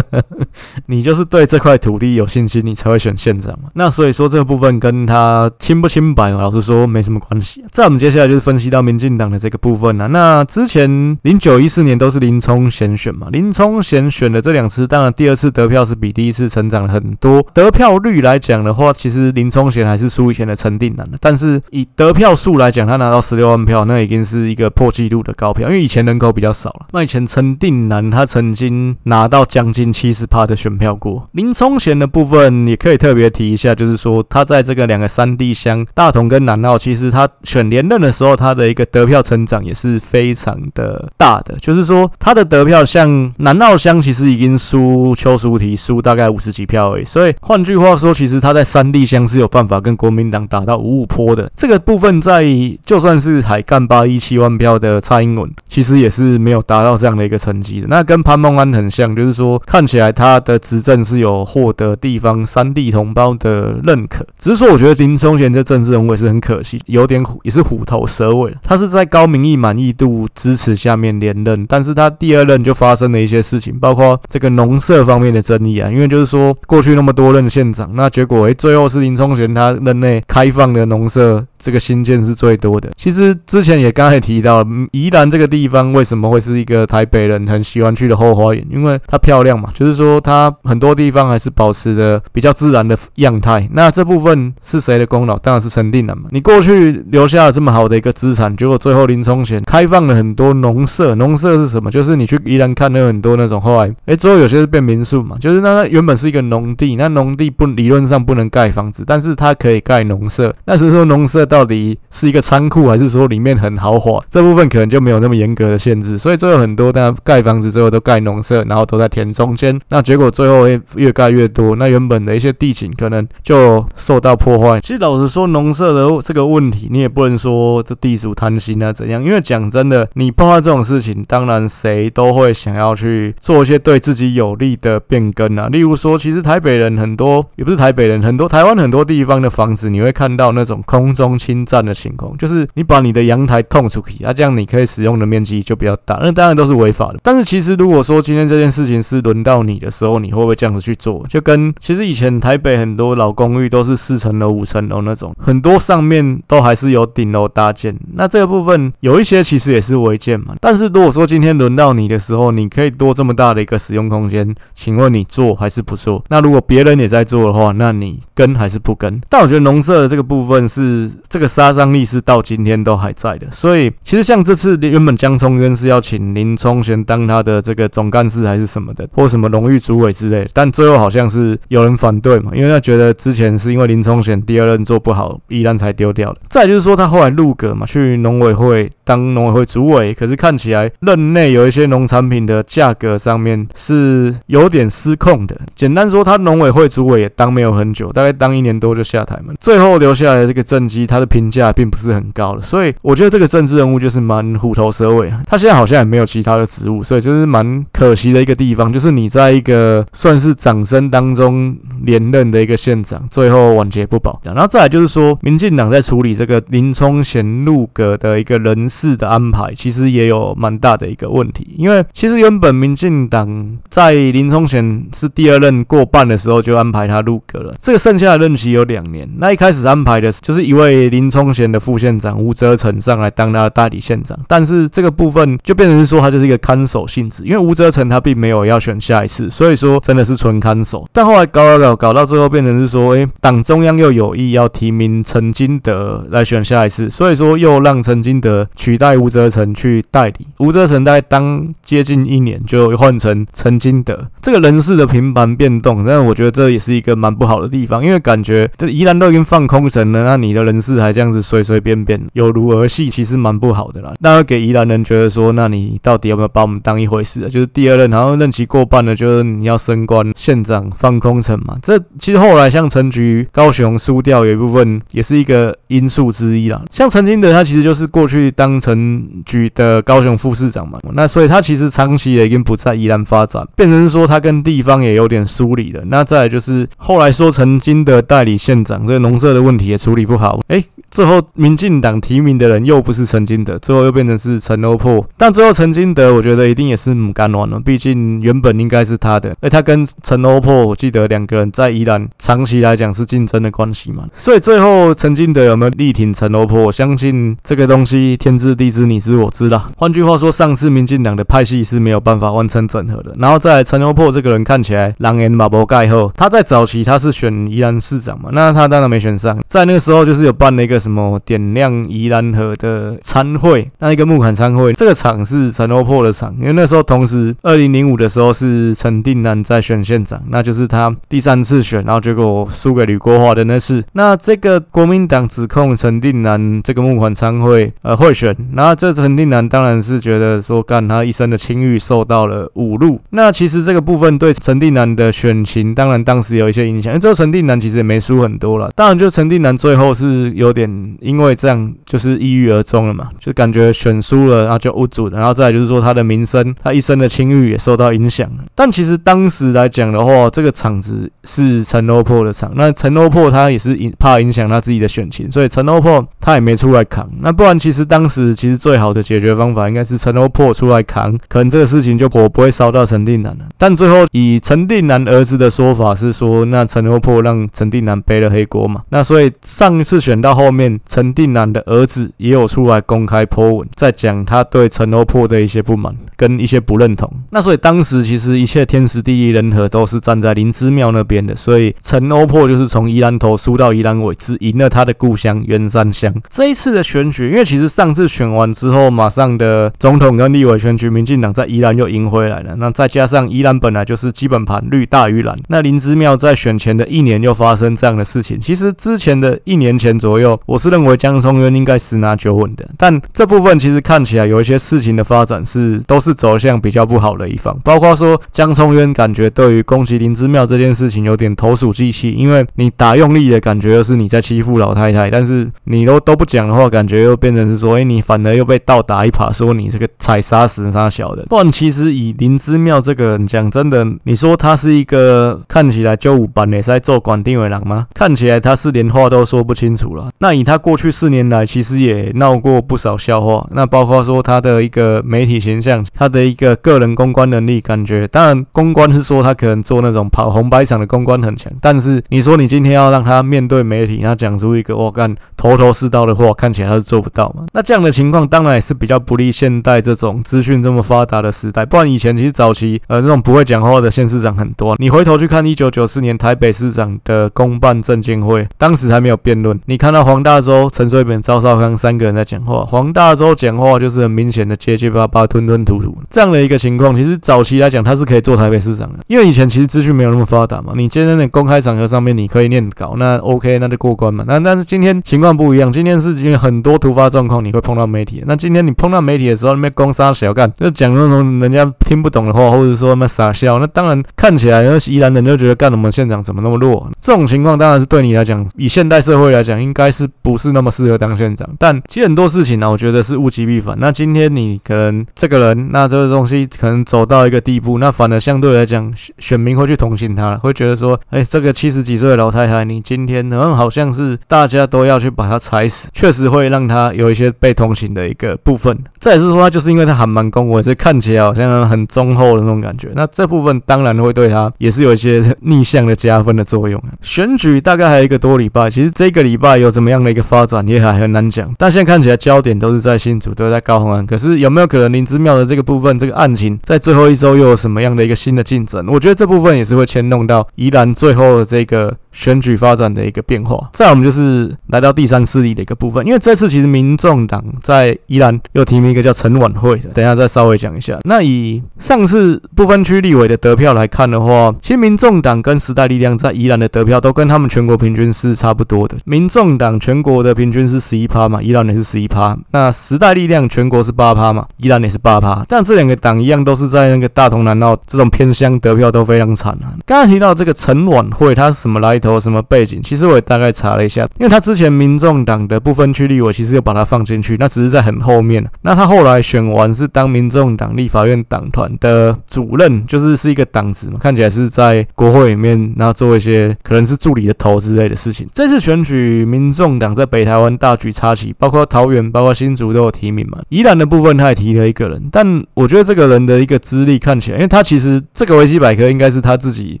[0.86, 3.68] 你就是对这块土地有信心，你才会选县长嘛。
[3.74, 7.62] 那所以说这个部分跟他清不清白，老实说没什么关系。
[7.70, 10.06] 在我们接下来就是分析到民进进党的这个部分啊。
[10.08, 17.46] 那之前零九一四年都是林聪贤选嘛，林聪贤选的这两次，当然第二次得票是比第一次成长了很多。
[17.54, 21.18] 得票率来讲的话，其实林聪贤还是输以前的陈定南的。
[21.20, 26.86] 但是以得票数来讲，他拿到十六万票，那已经是一个破纪录的高票，因为以前人口比较少了。
[26.92, 31.28] 那以前陈定南他曾经拿到将近七十趴的选票过。
[31.32, 41.56] 林聪贤的部分也可以特别提一下，就是说他在这个两个山地乡大同跟南澳，其实他选连任的时候，他的一个得票成长也是非常的大的。
[41.60, 47.04] 就是说他的得票，像南澳乡其实已经输邱淑媞输大概五十几票而已。
[47.04, 51.50] 所以换句话说，其实他在三地乡是有办法跟国民党打到五五坡的。
[51.56, 52.44] 这个部分在
[52.84, 57.86] 就算是海干八一七万票的蔡英文，其实也是没有达到这样的一个成绩的。
[57.88, 64.26] 那跟潘孟安很像，就是说看起来他的执政是有获得地方三地同胞的认可。
[64.38, 68.54] 只是说，我觉得林聪贤这政治人物也是很可惜，有点虎，也是虎头蛇尾。
[68.62, 75.90] 他是在高民意满意度支持下面连任，但是他第二任就发生了一些事情，包括这个农社方面的争议啊。
[75.90, 81.44] 因为就是说过去那么多任县长，那结果诶，最后是林冲贤他任内开放的农社。
[81.58, 82.90] 这个新建是最多的。
[82.96, 88.66] 其实之前也刚才提到了，宜兰这个地方为什么会是一个台北人很喜欢去的后花园？
[88.70, 93.68] 因为它漂亮嘛，就是说它很多地方还是保持的比较自然的样态。
[93.72, 95.38] 那这部分是谁的功劳？
[95.38, 96.28] 当然是陈定南嘛。
[96.30, 101.14] 你过去留下了这么好的一个资产，结果最后林冲贤开放了很多农舍。
[101.14, 101.90] 农舍是什么？
[101.90, 105.36] 就是你去宜兰看了很多那种后来，哎，之后有些是变民宿嘛。
[105.38, 110.54] 就是那那原本是一个农地，那农地不理论上不能盖房子，但是它可以盖农舍。
[110.66, 111.45] 那是说农舍。
[111.46, 114.20] 到底是一个仓库，还是说里面很豪华？
[114.30, 124.80] 这部分可能就没有那么严格的限制，所以最后很多大家盖房子之后都盖农舍，然后都在田中间，那结果最后会越盖越多，那原本的一些地景可能就受到破坏。
[124.80, 135.68] 其实老实说，农舍的这个问题，你也不能说这地主贪心啊怎样，因为讲真的，你碰到这种事情，当然谁都会想要去做一些对自己有利的变更啊。
[135.70, 141.35] 例如说，其实台北人很多，也不是台北人，很多台湾很多地方的房子，你会看到那种空中。
[141.38, 147.18] 侵占的情况，就是你把你的阳台捅出去，啊，这样你可以使用的面积就比较大，那当然都是违法的。
[147.22, 151.24] 但是其实如果说今天这件事情是轮到你的时候，你会不会这样子去做？
[151.28, 157.96] 就跟其实以前台北很多老公寓都是四层楼、五层楼那种，很多上面都还是有顶楼搭建。
[158.14, 160.54] 那这个部分有一些其实也是违建嘛。
[160.60, 166.22] 但是如果说今天轮到你的时候，你可以多这么大的一个使用空间，请问你做还是不做？
[166.28, 169.20] 那如果别人也在做的话，那你跟还是不跟？
[169.28, 171.10] 但我觉得农舍的这个部分是。
[171.28, 186.40] 这个杀伤力是到今天都还在的，所以其实像这次原本江聪渊是要请林冲贤当他的这个总干事还是什么的，或什么荣誉主委之类的，但最后好像是有人反对嘛，因为他觉得之前是因为林冲贤第二任做不好，宜兰才丢掉的。
[186.48, 195.58] 再就是说他后来入阁嘛，去农委会当农委会主委，可是看起来任内有一些农产品的价格上面是有点失控的。
[195.74, 201.26] 简单说，他农委会主委也当没有很久，大概当一年多就下台嘛，最后留下来的这个政绩，他他的。
[201.36, 205.30] 评价并不是很高了，所以我觉得这个政治人物就是蛮虎头蛇尾。
[205.46, 208.90] 他现在好像也没有其他的职务，所以这是蛮可惜的一个地方。
[208.90, 214.40] 就是你在一个算是掌声当中连任的一个县长，最后晚节不保。
[214.44, 221.66] 然后再来就是说，民进党在处理这个林冲贤入阁的一个人事的安排，其实也有蛮大的一个问题。
[221.76, 229.28] 因为其实原本民进党在林冲贤是第二任过半的时候就安排他入阁了，这个剩下的任期有两年。
[229.38, 231.26] 那一开始安排的就是一位林。
[231.36, 241.06] 冲贤的副县长吴泽成上来当他的代理县长，但是这个部分就变成是说他就是一个看守性质，因为吴泽成他并没有要选下一次，所以说真的是纯看守。
[241.12, 250.46] 但后来搞搞搞搞到最后变成是说，哎、党中央又有意要提名陈金德来选下一次，所以说又让陈金德取代吴泽成去代理。
[250.60, 260.95] 吴泽成在当接近一年就换成陈金德，这个人事的频繁变动，但我觉得这也是一个蛮不好的地方，因为感觉这宜兰都已经放空神了，那你的人事。
[261.00, 264.12] 还这样子随随便便有如儿戏，其实蛮不好的啦。
[264.20, 267.48] 那会给宜兰人觉得说，那你到底有没有把我们当一回事啊？
[267.48, 271.76] 就是第二任，然后任期过半了，就是你要升官县长放空城嘛。
[271.82, 276.82] 这其实后来像陈菊高雄输掉有一部分也是一个因素之一啦。
[276.90, 286.02] 像陈金德他其实就是过去当陈菊的高雄副市长嘛，那所以他其实长期也已经不在宜兰发展，变成说他跟地方也有点疏离了。
[286.06, 295.24] 那再来就是后来说陈金德代理县长，这农舍的问题也处理不好，哎，最后民进党提名的人又不是陈金德，最后又变成是陈欧珀。
[295.36, 306.82] 但最后陈金德我觉得一定也是母干卵了，毕竟原本应该是他的，哎，他跟陈欧珀，我记得两个人在宜兰长期来讲是竞争的关系嘛，所以最后陈金德有没有力挺陈欧珀？
[306.84, 309.88] 我相信这个东西天知地知，你知我知啦。
[309.96, 313.34] 换句话说，上次民进党的派系是没有办法完成整合的。
[313.38, 319.58] 然后在陈欧珀这个人看起来狼烟马博盖后，他在早期他是选宜兰市长嘛，那他当然没选上。
[319.66, 334.04] 在那个时候就是有办了一个什么点亮宜兰河的餐会，那一个木款餐会，这个场是陈欧珀的场，因为那时候同时二零零五的时候是陈定南在选县长，那就是他第三次选，然后结果输给吕国华的那次。
[334.12, 343.20] 那这个国民党指控陈定南这个木款餐会呃贿选，然后这陈定南当然是觉得说干他一生的清誉受到了侮辱。
[343.30, 348.90] 那其实这个部分对陈定南的选情，当然当时有一些影响，因为这个陈定南其实也没输很多了。
[348.94, 355.38] 当然就陈定南最后是有有点因为这样就是抑郁而终了嘛，就感觉选输了，然后就无主了。
[355.38, 358.50] 然后再来就是说他的名声，他一生的清誉也受到影响。
[358.74, 367.28] 但其实当时来讲的话，这个场子是陈欧珀的场，那陈欧珀他也是怕影响他自己的选情，所以陈欧珀他也没出来扛。
[367.40, 373.64] 那不然其实当时其实最好的解决方法应该是陈欧珀出来扛，可能这个事情就火不会烧到陈定南了。
[373.78, 379.02] 但最后以陈定南儿子的说法是说，那陈欧珀让陈定南背了黑锅嘛。
[379.10, 387.30] 那所以上一次选到后面，陈定南的儿子也有出来公开 po 文，在讲他对陈欧珀的一些不满跟一些不认同。
[387.50, 396.34] 那所以当时其实一切天时地利人和都是站在林姿妙那边的，所以陈欧珀就是从宜兰头输到宜兰尾，只赢了他的故乡员山乡。
[396.48, 402.76] 这一次的选举，因为其实上次选完之后，马上的总统跟立委选举，民进党在宜兰又赢回来了。
[402.76, 408.60] 那再加上宜兰本来就是基本盘绿大于蓝，那林姿妙在选前的一年又发生这样的事情。
[408.60, 431.44] 其实之前的一年前左右，我是认为江聪渊应该十拿九稳的，但这部分其实看起来有一些事情的发展是都是走向比较不好的一方，包括说江聪渊感觉对于攻击林之妙这件事情有点投鼠忌器，因为你打用力的感觉又是你在欺负老太太，但是你都都不讲的话，感觉又变成是说，哎，你反而又被倒打一耙，说你这个踩杀死杀小的。
[431.48, 438.06] 不然其实以林之妙这个人讲真的，你说他是一个看起来就五班的在做管定委郎吗？
[438.14, 440.25] 看起来他是连话都说不清楚了。
[440.38, 443.66] 那以他过去四年来，其实也闹过不少笑话。
[443.72, 457.64] 那包括说他的一个媒体形象，他的一个个人公关能力，感觉当然公关是说他可能做那种跑红白场的公关很强，但是你说你今天要让他面对媒体，他讲出一个我干头头是道的话，看起来他是做不到嘛。
[457.72, 461.84] 那这样的情况当然也是比较不利现代这种资讯这么发达的时代。
[461.84, 464.94] 不然以前其实早期呃这种不会讲话的县市长很多。
[464.98, 477.14] 你回头去看一九九四年台北市长的公办证监会，当时还没有辩论，你看到黄大洲、陈水扁、赵少康三个人在讲话，黄大洲讲话就是很明显的结结巴巴、吞吞吐吐这样的一个情况。
[477.14, 480.94] 其实早期来讲他是可以做台北市长的，因为以前其实资讯没有那么发达嘛。
[480.96, 484.42] 你今天在公开场合上面你可以念稿，那 OK 那就过关嘛。
[484.48, 488.42] 那但是今天情况不一样，今天是因为很多突发状况你会碰到媒体。
[488.46, 497.06] 那今天你碰到媒体的时候，那边攻杀小干，就讲那种人家听不懂的话，或者说那傻笑，那当然看起来那宜兰人就觉得干我们县长怎么那么弱。
[497.20, 501.68] 这种情况当然是对你来讲，以现代社会来讲，应该是不是那么适合当县长。
[501.78, 503.96] 但其实很多事情呢，我觉得是物极必反。
[503.98, 518.96] 那今天你可能这个人，那这个东西可能走到一个地步，那反而相对来讲，选民会去同情他，会觉得说，哎，这个七十几岁的老太太，你今天好像好像是大家都要去把她踩死，确实会让他有一些被同情的一个部分。
[519.18, 523.08] 再是说，他就是因为他还蛮恭维，是看起来好像很忠厚的那种感觉。
[523.14, 527.02] 那这部分当然会对他也是有一些逆向的加分的作用。
[527.22, 531.74] 选举大概还有一个多礼拜，其实这个礼拜有怎么样的一个发展也还很难讲。
[531.78, 534.26] 但现在看起来焦点都是在新竹，都在高虹安。
[534.26, 539.02] 可是有没有可能林之妙的这个部分，这个案情在最后一周又有什么样的一个新的进展？
[539.08, 542.14] 我觉得这部分也是会牵动到宜兰最后的这个。
[542.36, 551.18] 选举发展的一个变化，再我们就是来到第三势力的一个部分，因为这次其实民众党在宜兰又提名一个叫陈婉慧的，等一下再稍微讲一下。
[551.24, 559.16] 那以上次不分区立委的得票来看的话，其实民众党跟时代力量在宜兰的得票都跟他们全国平均是差不多的。
[559.24, 562.56] 民众党党全国的平均是十一趴嘛，伊兰也是十一趴。
[562.72, 565.64] 那时代力量全国是八趴嘛，伊兰也是八趴。
[565.68, 569.94] 但这两个党一样，都是在那个大同南澳这种偏乡得票都非常惨啊。
[570.04, 573.00] 刚刚提到这个陈婉慧，他是什么来头、什么背景？
[573.00, 578.68] 其实我也大概查了一下，因为他之前民众党的不分区立委，其实有把他放进去，那只是在很后面。
[578.82, 588.46] 那他后来选完是当民众党立法院党团的主任，就是是一个党职嘛，看起来是在国会里面，然后做一些可能是助理的头之类的事情。
[588.52, 593.58] 这次选举，民众党在北台湾大举插旗，包括桃园、包括新竹都有提名嘛。
[593.68, 600.00] 宜兰的部分他也提了一个人，但我觉得这个人的一个资历看起来，因为他其实这个维基百科应该是他自己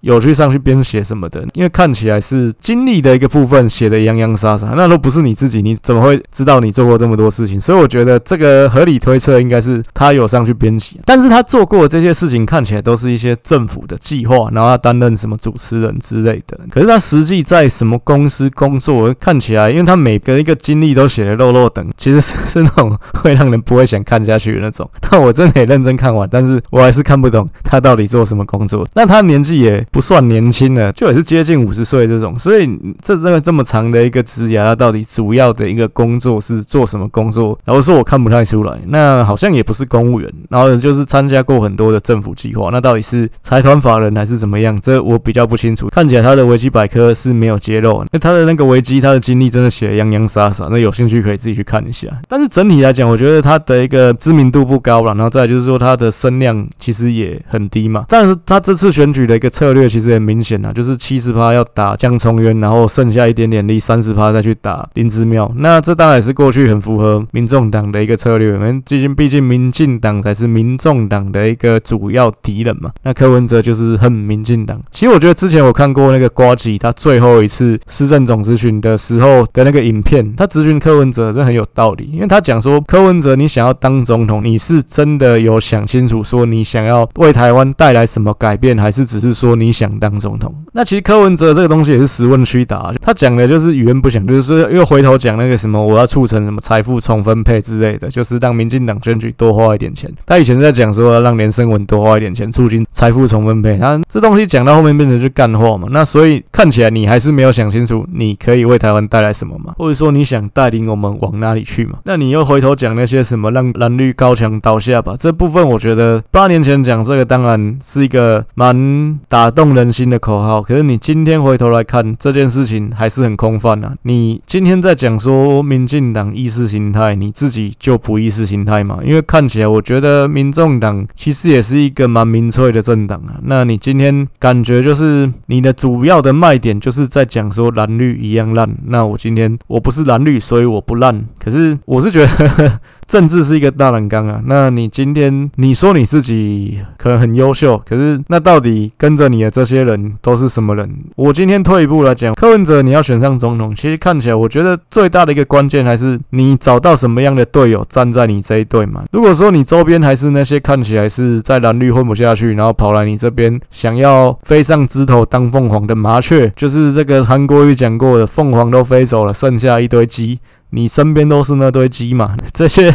[0.00, 7.60] 有去上去编写什么的，因为看起来是经历的一个部分写的洋洋洒洒，那都不是你自己，你怎么会知道你做过这么多事情？
[7.60, 16.58] 所以我觉得这个合理推测应该是他有上去编写，但是他做过的这些事情看起来都是一些政府的计划，然后他担任什么主持人之类的。
[16.70, 24.88] 可是他实际在什么公司工作，看起来，啊因为他每个一个经历都写的落落长，其实是 是那种会让人不会想看下去的那种。
[25.12, 28.86] 那我真的也认真看完，但是我还是看不懂他到底做什么工作。
[28.94, 32.38] 那他年纪也不算年轻了，就也是接近五十岁这种。
[32.38, 32.66] 所以
[33.02, 37.58] 这这个这么长的一个职涯，他到底主要的一个工作是做什么工作？
[37.64, 38.78] 然后说我看不太出来。
[38.86, 42.70] 那好像也不是公务员，然后就是参加过很多的政府计划。
[42.72, 44.78] 那到底是财团法人还是怎么样？
[44.80, 45.88] 这我比较不清楚。
[45.88, 50.68] 看起来他的维基百科是没有揭露，那他的那个维基，他的经历真的写的洋洋洒洒。
[50.70, 52.08] 那有兴趣可以自己去看一下。
[52.28, 55.12] 但是整体来讲，我觉得他的一个知名度不高了。
[55.14, 58.04] 然后再就是说，他的声量其实也很低嘛。
[58.08, 65.50] 但是他这次选举的一个策略其实很明显啊， 就是七十趴要打江聪渊，然后剩下一点点力，三十趴再去打林之妙。
[65.56, 68.50] 那这当然也是过去很符合民众党的一个策略。
[68.50, 72.90] 因为毕竟毕竟民进党才是民众党的一个主要敌人嘛。
[73.02, 74.80] 那柯文哲就是恨民进党。
[74.90, 90.54] 其实我觉得之前我看过那个瓜吉他最后一次施政总咨询的时候的那个影片，他咨询柯文哲这很有道理，因为他讲说柯文哲，你想要当总统，你是真的有想清楚说你想要为台湾带来什么改变，还是只是说你想当总统？
[90.72, 100.10] 那其实柯文哲这个东西也是实问虚答，他讲的就是语言不详，就是说又回头讲那个什么我要促成什么财富重分配之类的，就是让民进党选举多花一点钱。
[100.26, 103.78] 他以前在讲说要让连胜文多花一点钱，促进财富重分配。
[103.78, 105.88] 他这东西讲到后面变成就干货嘛。
[105.90, 111.98] 那所以看起来你还是没有想清楚你可以为台湾带来什么吗，或者说你想带领我们往哪里去嘛？
[112.04, 115.14] 那你又回头讲那些什么让蓝绿高墙倒下吧？
[115.18, 123.94] 这部分我觉得八年前讲这个当然是一个蛮打动人心的口号，可是你今天回头来看这件事情还是很空泛啊。
[124.02, 128.98] 你今天在讲说民进党意识形态，你自己就不意识形态嘛？
[129.04, 133.38] 因为看起来我觉得民众党其实也是一个蛮民粹的政党啊。
[133.44, 138.68] 那你今天感觉就是你的主要的卖点就是在讲说蓝绿一样烂。
[138.86, 141.26] 那我今天我不是蓝绿，所以我不烂。
[141.38, 142.80] 可是我是觉得。
[143.10, 150.88] 政治是一个大染缸啊，那你今天你说你自己可能很优秀，可是那到底跟着你的这些人都是什么人？
[151.16, 159.02] 我今天退一步来讲，柯文哲你要选上总统，其实看起来我觉得最大的一个关键还是你找到什么样的队友站在你这一队嘛。
[159.10, 170.38] 如果说你周边还是那些看起来是在蓝绿混不下去，然后跑来你这边想要飞上枝头当凤凰的麻雀，就是这个韩国瑜讲过的，凤凰都飞走了，剩下一堆鸡。
[170.70, 172.36] 你身边都是那堆鸡嘛？
[172.52, 172.94] 这些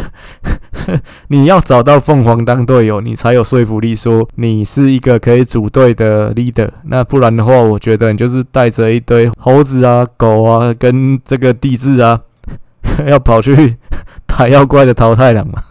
[1.30, 6.70] 你要找到凤凰当队友，你才有说服力，说你是一个可以组队的 leader。
[6.86, 12.20] 那不然的话，我觉得你就是带着一堆猴子啊、狗啊，跟这个地质啊，
[13.08, 13.78] 要跑去
[14.26, 15.64] 打妖怪的淘汰了嘛。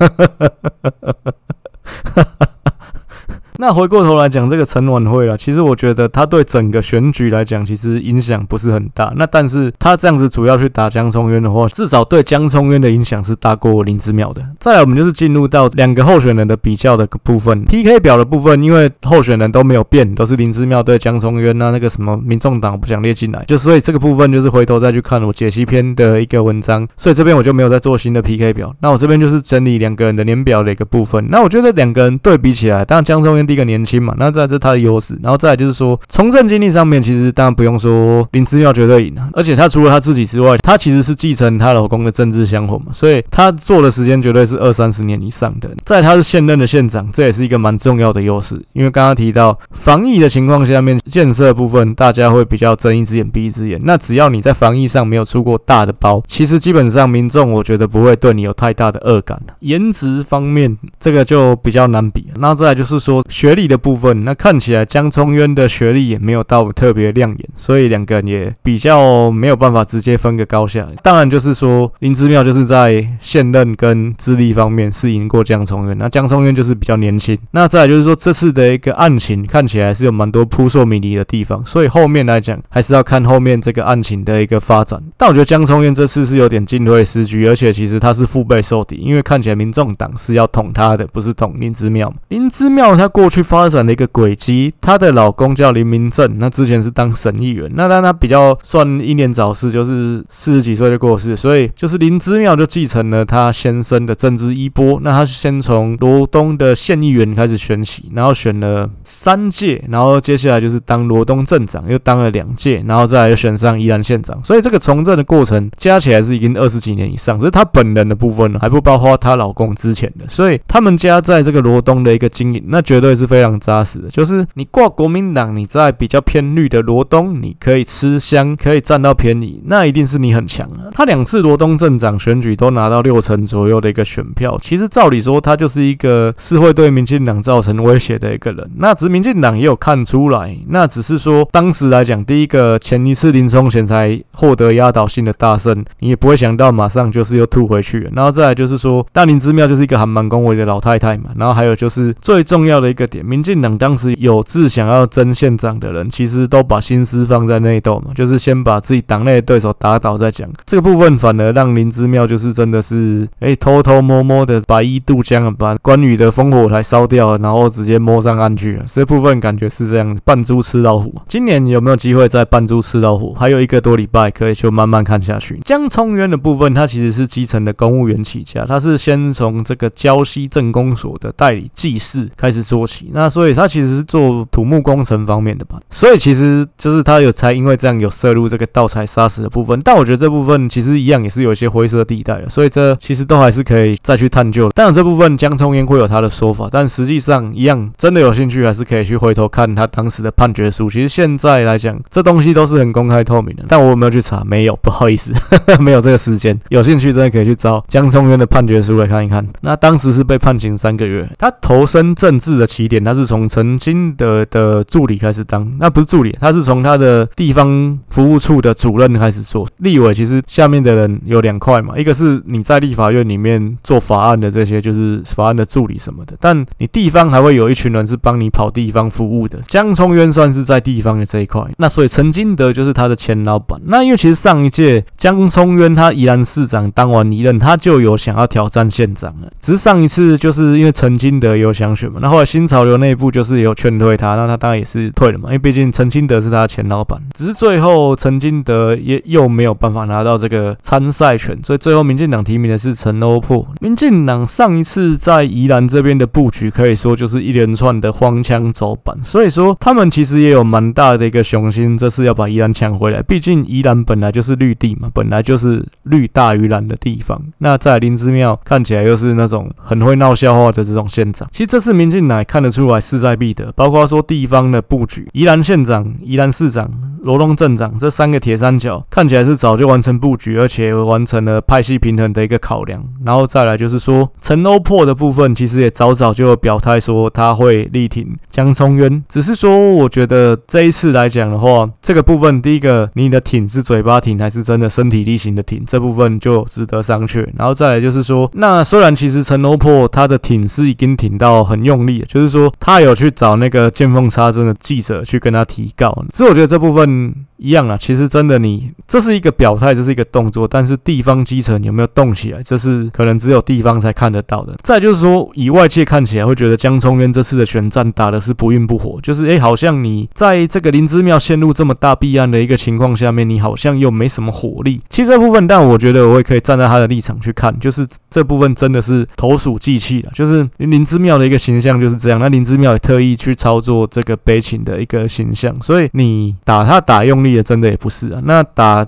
[3.56, 9.12] 那回过头来讲这个陈琬惠了，其实我觉得他对整个选举来讲，其实影响不是很大。
[9.16, 14.44] 那但是他这样子主要去打江聪渊的话，至少对江聪渊的影响是大过林之妙的。
[14.58, 28.74] 再来，我们就是进入到两个候选人的比较的部分，PK 表的部分，因为候选人都没有变，都是林之妙对江聪渊啊，那个什么民众党不想列进来，就所以这个部分就是回头再去看我解析篇的一个文章，所以这边我就没有再做新的 PK 表。
[28.80, 31.24] 那我这边就是整理两个人的年表的一个部分。
[31.30, 33.43] 那我觉得两个人对比起来，当然江聪渊。
[33.46, 45.68] 第一个年轻嘛，那这是他的优势，然后再来就是说从政经历上面，其实当然不用说林之妙绝对赢啊，而且他除了他自己之外，他其实是继承他老公的政治香火嘛，所以他做的时间绝对是二三十年以上的。
[45.84, 59.40] 在他是现任的县长，这也是一个蛮重要的优势，因为刚刚提到防疫的情况下面，建设部分大家会比较睁一只眼闭一只眼，那只要你在防疫上没有出过大的包，其实基本上民众我觉得不会对你有太大的恶感。
[59.60, 62.26] 颜值方面，这个就比较难比。
[62.36, 63.22] 那再来就是说。
[63.34, 70.86] 学历的部分，那看起来江聪渊的学历也没有到特别亮眼，所以两个人也比较没有办法直接分个高下。
[71.02, 77.36] 当然就是说林之妙就是在现任跟资历方面是赢过江聪渊，那江聪渊就是比较年轻。
[77.50, 85.02] 那再来就是说这次的一个案情看起来是有蛮多扑朔迷离的地方，所以后面来讲还是要看后面这个案情的一个发展。
[85.16, 92.14] 但我觉得江聪渊这次是有点进退失据，而且其实他是腹背受敌，因为看起来民众党是要捅他的，不是捅林之妙。
[92.28, 105.00] 林之妙他过过去发展的一个轨迹，她的老公叫林明正，那之前是当省议员，那但他比较算英年早逝，就是四十几岁就过世，所以就是林之妙就继承了他先生的政治衣钵。
[105.02, 114.38] 那他先从罗东的县议员开始选起，然后选了三届，然后接下来就是当罗东镇长，又当了两届，然后再来又选上宜兰县长。
[114.44, 120.28] 所以这个从政的过程加起来是已经二十几年以上，只是他本人的部分，还不包括她老公之前的。
[120.28, 124.08] 所以他们家在这个罗东的一个经营，那绝对是非常扎实的。
[124.08, 130.90] 就是你挂国民党，你在比较偏绿的罗东，你可以吃香，可以占到便宜，那一定是你很强啊。
[130.92, 138.70] 他两次罗东镇长选举都拿到六成左右的一个选票，其实照理说他就是一个是会对民进党造成威胁的一个人。
[138.76, 148.10] 那只民进党也有看出来，那只是说当时来讲，第一个前一次林聪贤才获得压倒性的大胜，你也不会想到马上就是又吐回去了。
[148.14, 151.30] 然后再来就是说，大林之妙就是一个还蛮恭维的老太太嘛。
[151.36, 160.48] 然后还有就是最重要的一个点，民进党当时有志想要争县长的人，其实都把心思放在内斗嘛，就是先把自己党内的对手打倒再讲。
[160.66, 168.84] 这个部分反而让林之妙就是真的是哎偷偷摸摸的把一渡江啊，把关羽的烽火台烧掉了，然后直接摸上岸去了。
[168.86, 171.14] 这部分感觉是这样，扮猪吃老虎。
[171.26, 173.34] 今年有没有机会再扮猪吃老虎？
[173.34, 175.60] 还有一个多礼拜可以就慢慢看下去。
[175.64, 185.78] 江聪渊的部分，他其实是基层的公务员起家，他是先从这个礁溪镇公所的代理技士开始做起，那所以他其实是做土木工程方面的吧。
[185.90, 194.68] 所以其实就是他有才因为这样有涉入这个盗采砂石的部分，但我觉得这部分其实一样也是有一些灰色地带的，所以这其实都还是可以再去探究。
[194.70, 200.88] 当然这部分江聪渊会有他的说法，但实际上一样真的有兴趣还是可以去回头看他当时的判决书。
[200.88, 204.42] 其实现在来讲，这东西都是很公开透明的，但我有没有去查？
[204.44, 205.32] 没有，不好意思，
[205.80, 206.58] 没有这个时间。
[206.68, 209.46] 有兴趣真的可以去找江聪渊的判决书来看一看。
[209.62, 211.28] 那当时是被判刑三个月。
[211.38, 219.66] 他投身政治的起点，他是从陈金德的助理开始当，那不是助理，他是从他的地方服务处的主任开始做。
[219.78, 224.50] 立委其实下面的人有两块嘛，一个是你在立法院里面做法案的。
[224.50, 226.36] 这些，就是法案的助理什么的。
[226.38, 229.58] 但你地方还会有一群人是帮你跑地方服务的。
[229.62, 231.24] 江聪渊算是在地方的。
[231.24, 233.80] 这一块，那所以陈金德就是他的前老板。
[233.86, 239.50] 那因为其实上一届江聪渊他宜兰市长当完一任，他就有想要挑战县长了。
[239.58, 247.20] 只是上一次就是因为陈金德有想选嘛，那后来新潮流内部就是有劝退他，那他当然也是退了嘛，因为毕竟陈金德是他前老板。
[247.32, 253.64] 只是最后陈金德也又没有办法拿到这个参赛权，所以最后民进党提名的是陈欧珀。
[253.80, 263.22] 民进党上一次在宜兰这边的布局可以说就是一连串的荒腔走板，所以说他们其实也有蛮大的一个雄心，这次要把宜兰抢回来。
[263.22, 267.40] 毕竟宜兰本来就是绿地嘛，本来就是绿大于蓝的地方。
[267.58, 276.88] 那在林芝庙看起来又是那种很会闹笑话的这种县长，其实这次民进党看得出来势在必得，包括说地方的布局，宜兰县长、宜兰市长。
[277.24, 283.02] 罗东镇长这三个铁三角看起来是早就完成布局，而且完成了派系平衡的一个考量。
[283.24, 289.24] 然后再来就是说，陈欧破的部分其实也早早就表态说他会力挺江聪渊。
[289.26, 297.48] 只是说，我觉得这一次来讲的话，这个部分第一个，你的挺是嘴巴挺还是真的身体力行的挺，这部分就值得商榷。
[297.56, 306.24] 然后再来就是说，那虽然其实陈欧破他的挺是已经挺到很用力，就是是说他有去找那个见缝插针的记者去跟他提告。
[306.32, 307.34] 所以我觉得这部分。
[307.56, 307.96] 一样啊。
[307.96, 314.74] 其实真的你，这是一个表态，这是一个动作，但是地方基层有没有动起来，这是可能只有地方才看得到的。
[314.82, 325.00] 再就是说，以外界看起来会觉得江聪渊这次的选战打的是不温不火，就是哎，好像你在这个林芝庙陷入这么大弊案的一个情况下面，你好像又没什么火力。
[325.08, 330.32] 其实这部分，但我觉得我也可以站在他的立场去看，就是这部分真的是投鼠忌器了。
[330.34, 337.00] 就是林芝庙的一个形象就是这样，那林芝庙也特意去操作这个悲情的一个形象，所以你打他。
[337.04, 339.06] 打用力的真的也不是啊，那打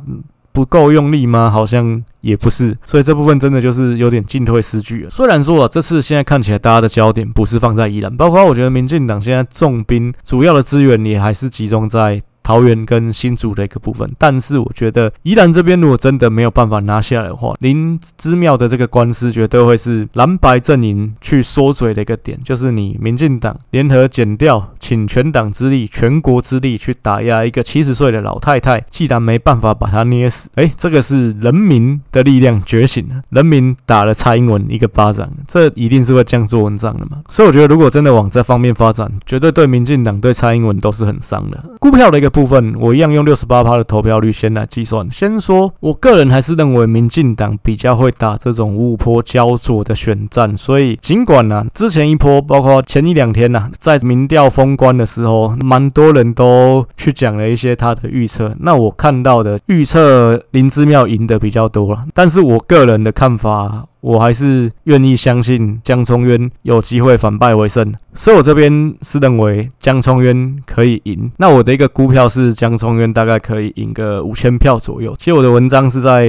[0.52, 1.50] 不够用力吗？
[1.50, 5.10] 好像也不是，所以这部分真的就是有点进退失据了。
[5.10, 12.22] 虽然说啊，这次现在看起来大家的焦点不是放在宜兰，包括我觉得民进党现在重兵主要的资源也还是集中在。
[12.46, 14.08] 桃园跟新竹的一个部分。
[14.16, 37.22] 但是我觉得宜兰这边如果真的没有办法拿下来的话，林之妙的这个官司绝对会是蓝白阵营去缩嘴的一个点，就是你民进党联合减掉，请全党之力、全国之力去打压一个七十岁的老太太，既然没办法把她捏死，哎，这个是人民的力量觉醒了，人民打了蔡英文一个巴掌，这一定是会这样做文章的嘛。
[37.28, 41.64] 所以我觉得，如果真的往这方面发展，绝对对民进党、对蔡英文都是很伤的。
[41.80, 45.10] 股票的一个部分，我一样用六十八趴的投票率先来计算。
[45.10, 50.54] 先说，我个人还是认为民进党比较会打这种五波焦灼的选战。
[50.54, 58.54] 所以，尽管呢、之前一波，包括前一两天呢、在民调封关的时候，蛮多人都去讲了一些他的预测。
[58.60, 63.86] 那我看到的预测林之妙赢的比较多了，但是我个人的看法。
[64.06, 71.28] 我还是愿意相信江聪渊有机会反败为胜，所以我这边是认为江聪渊可以赢。
[71.38, 75.12] 那我的一个估票是江聪渊大概可以赢个五千票左右。
[75.18, 76.24] 其实我的文章是在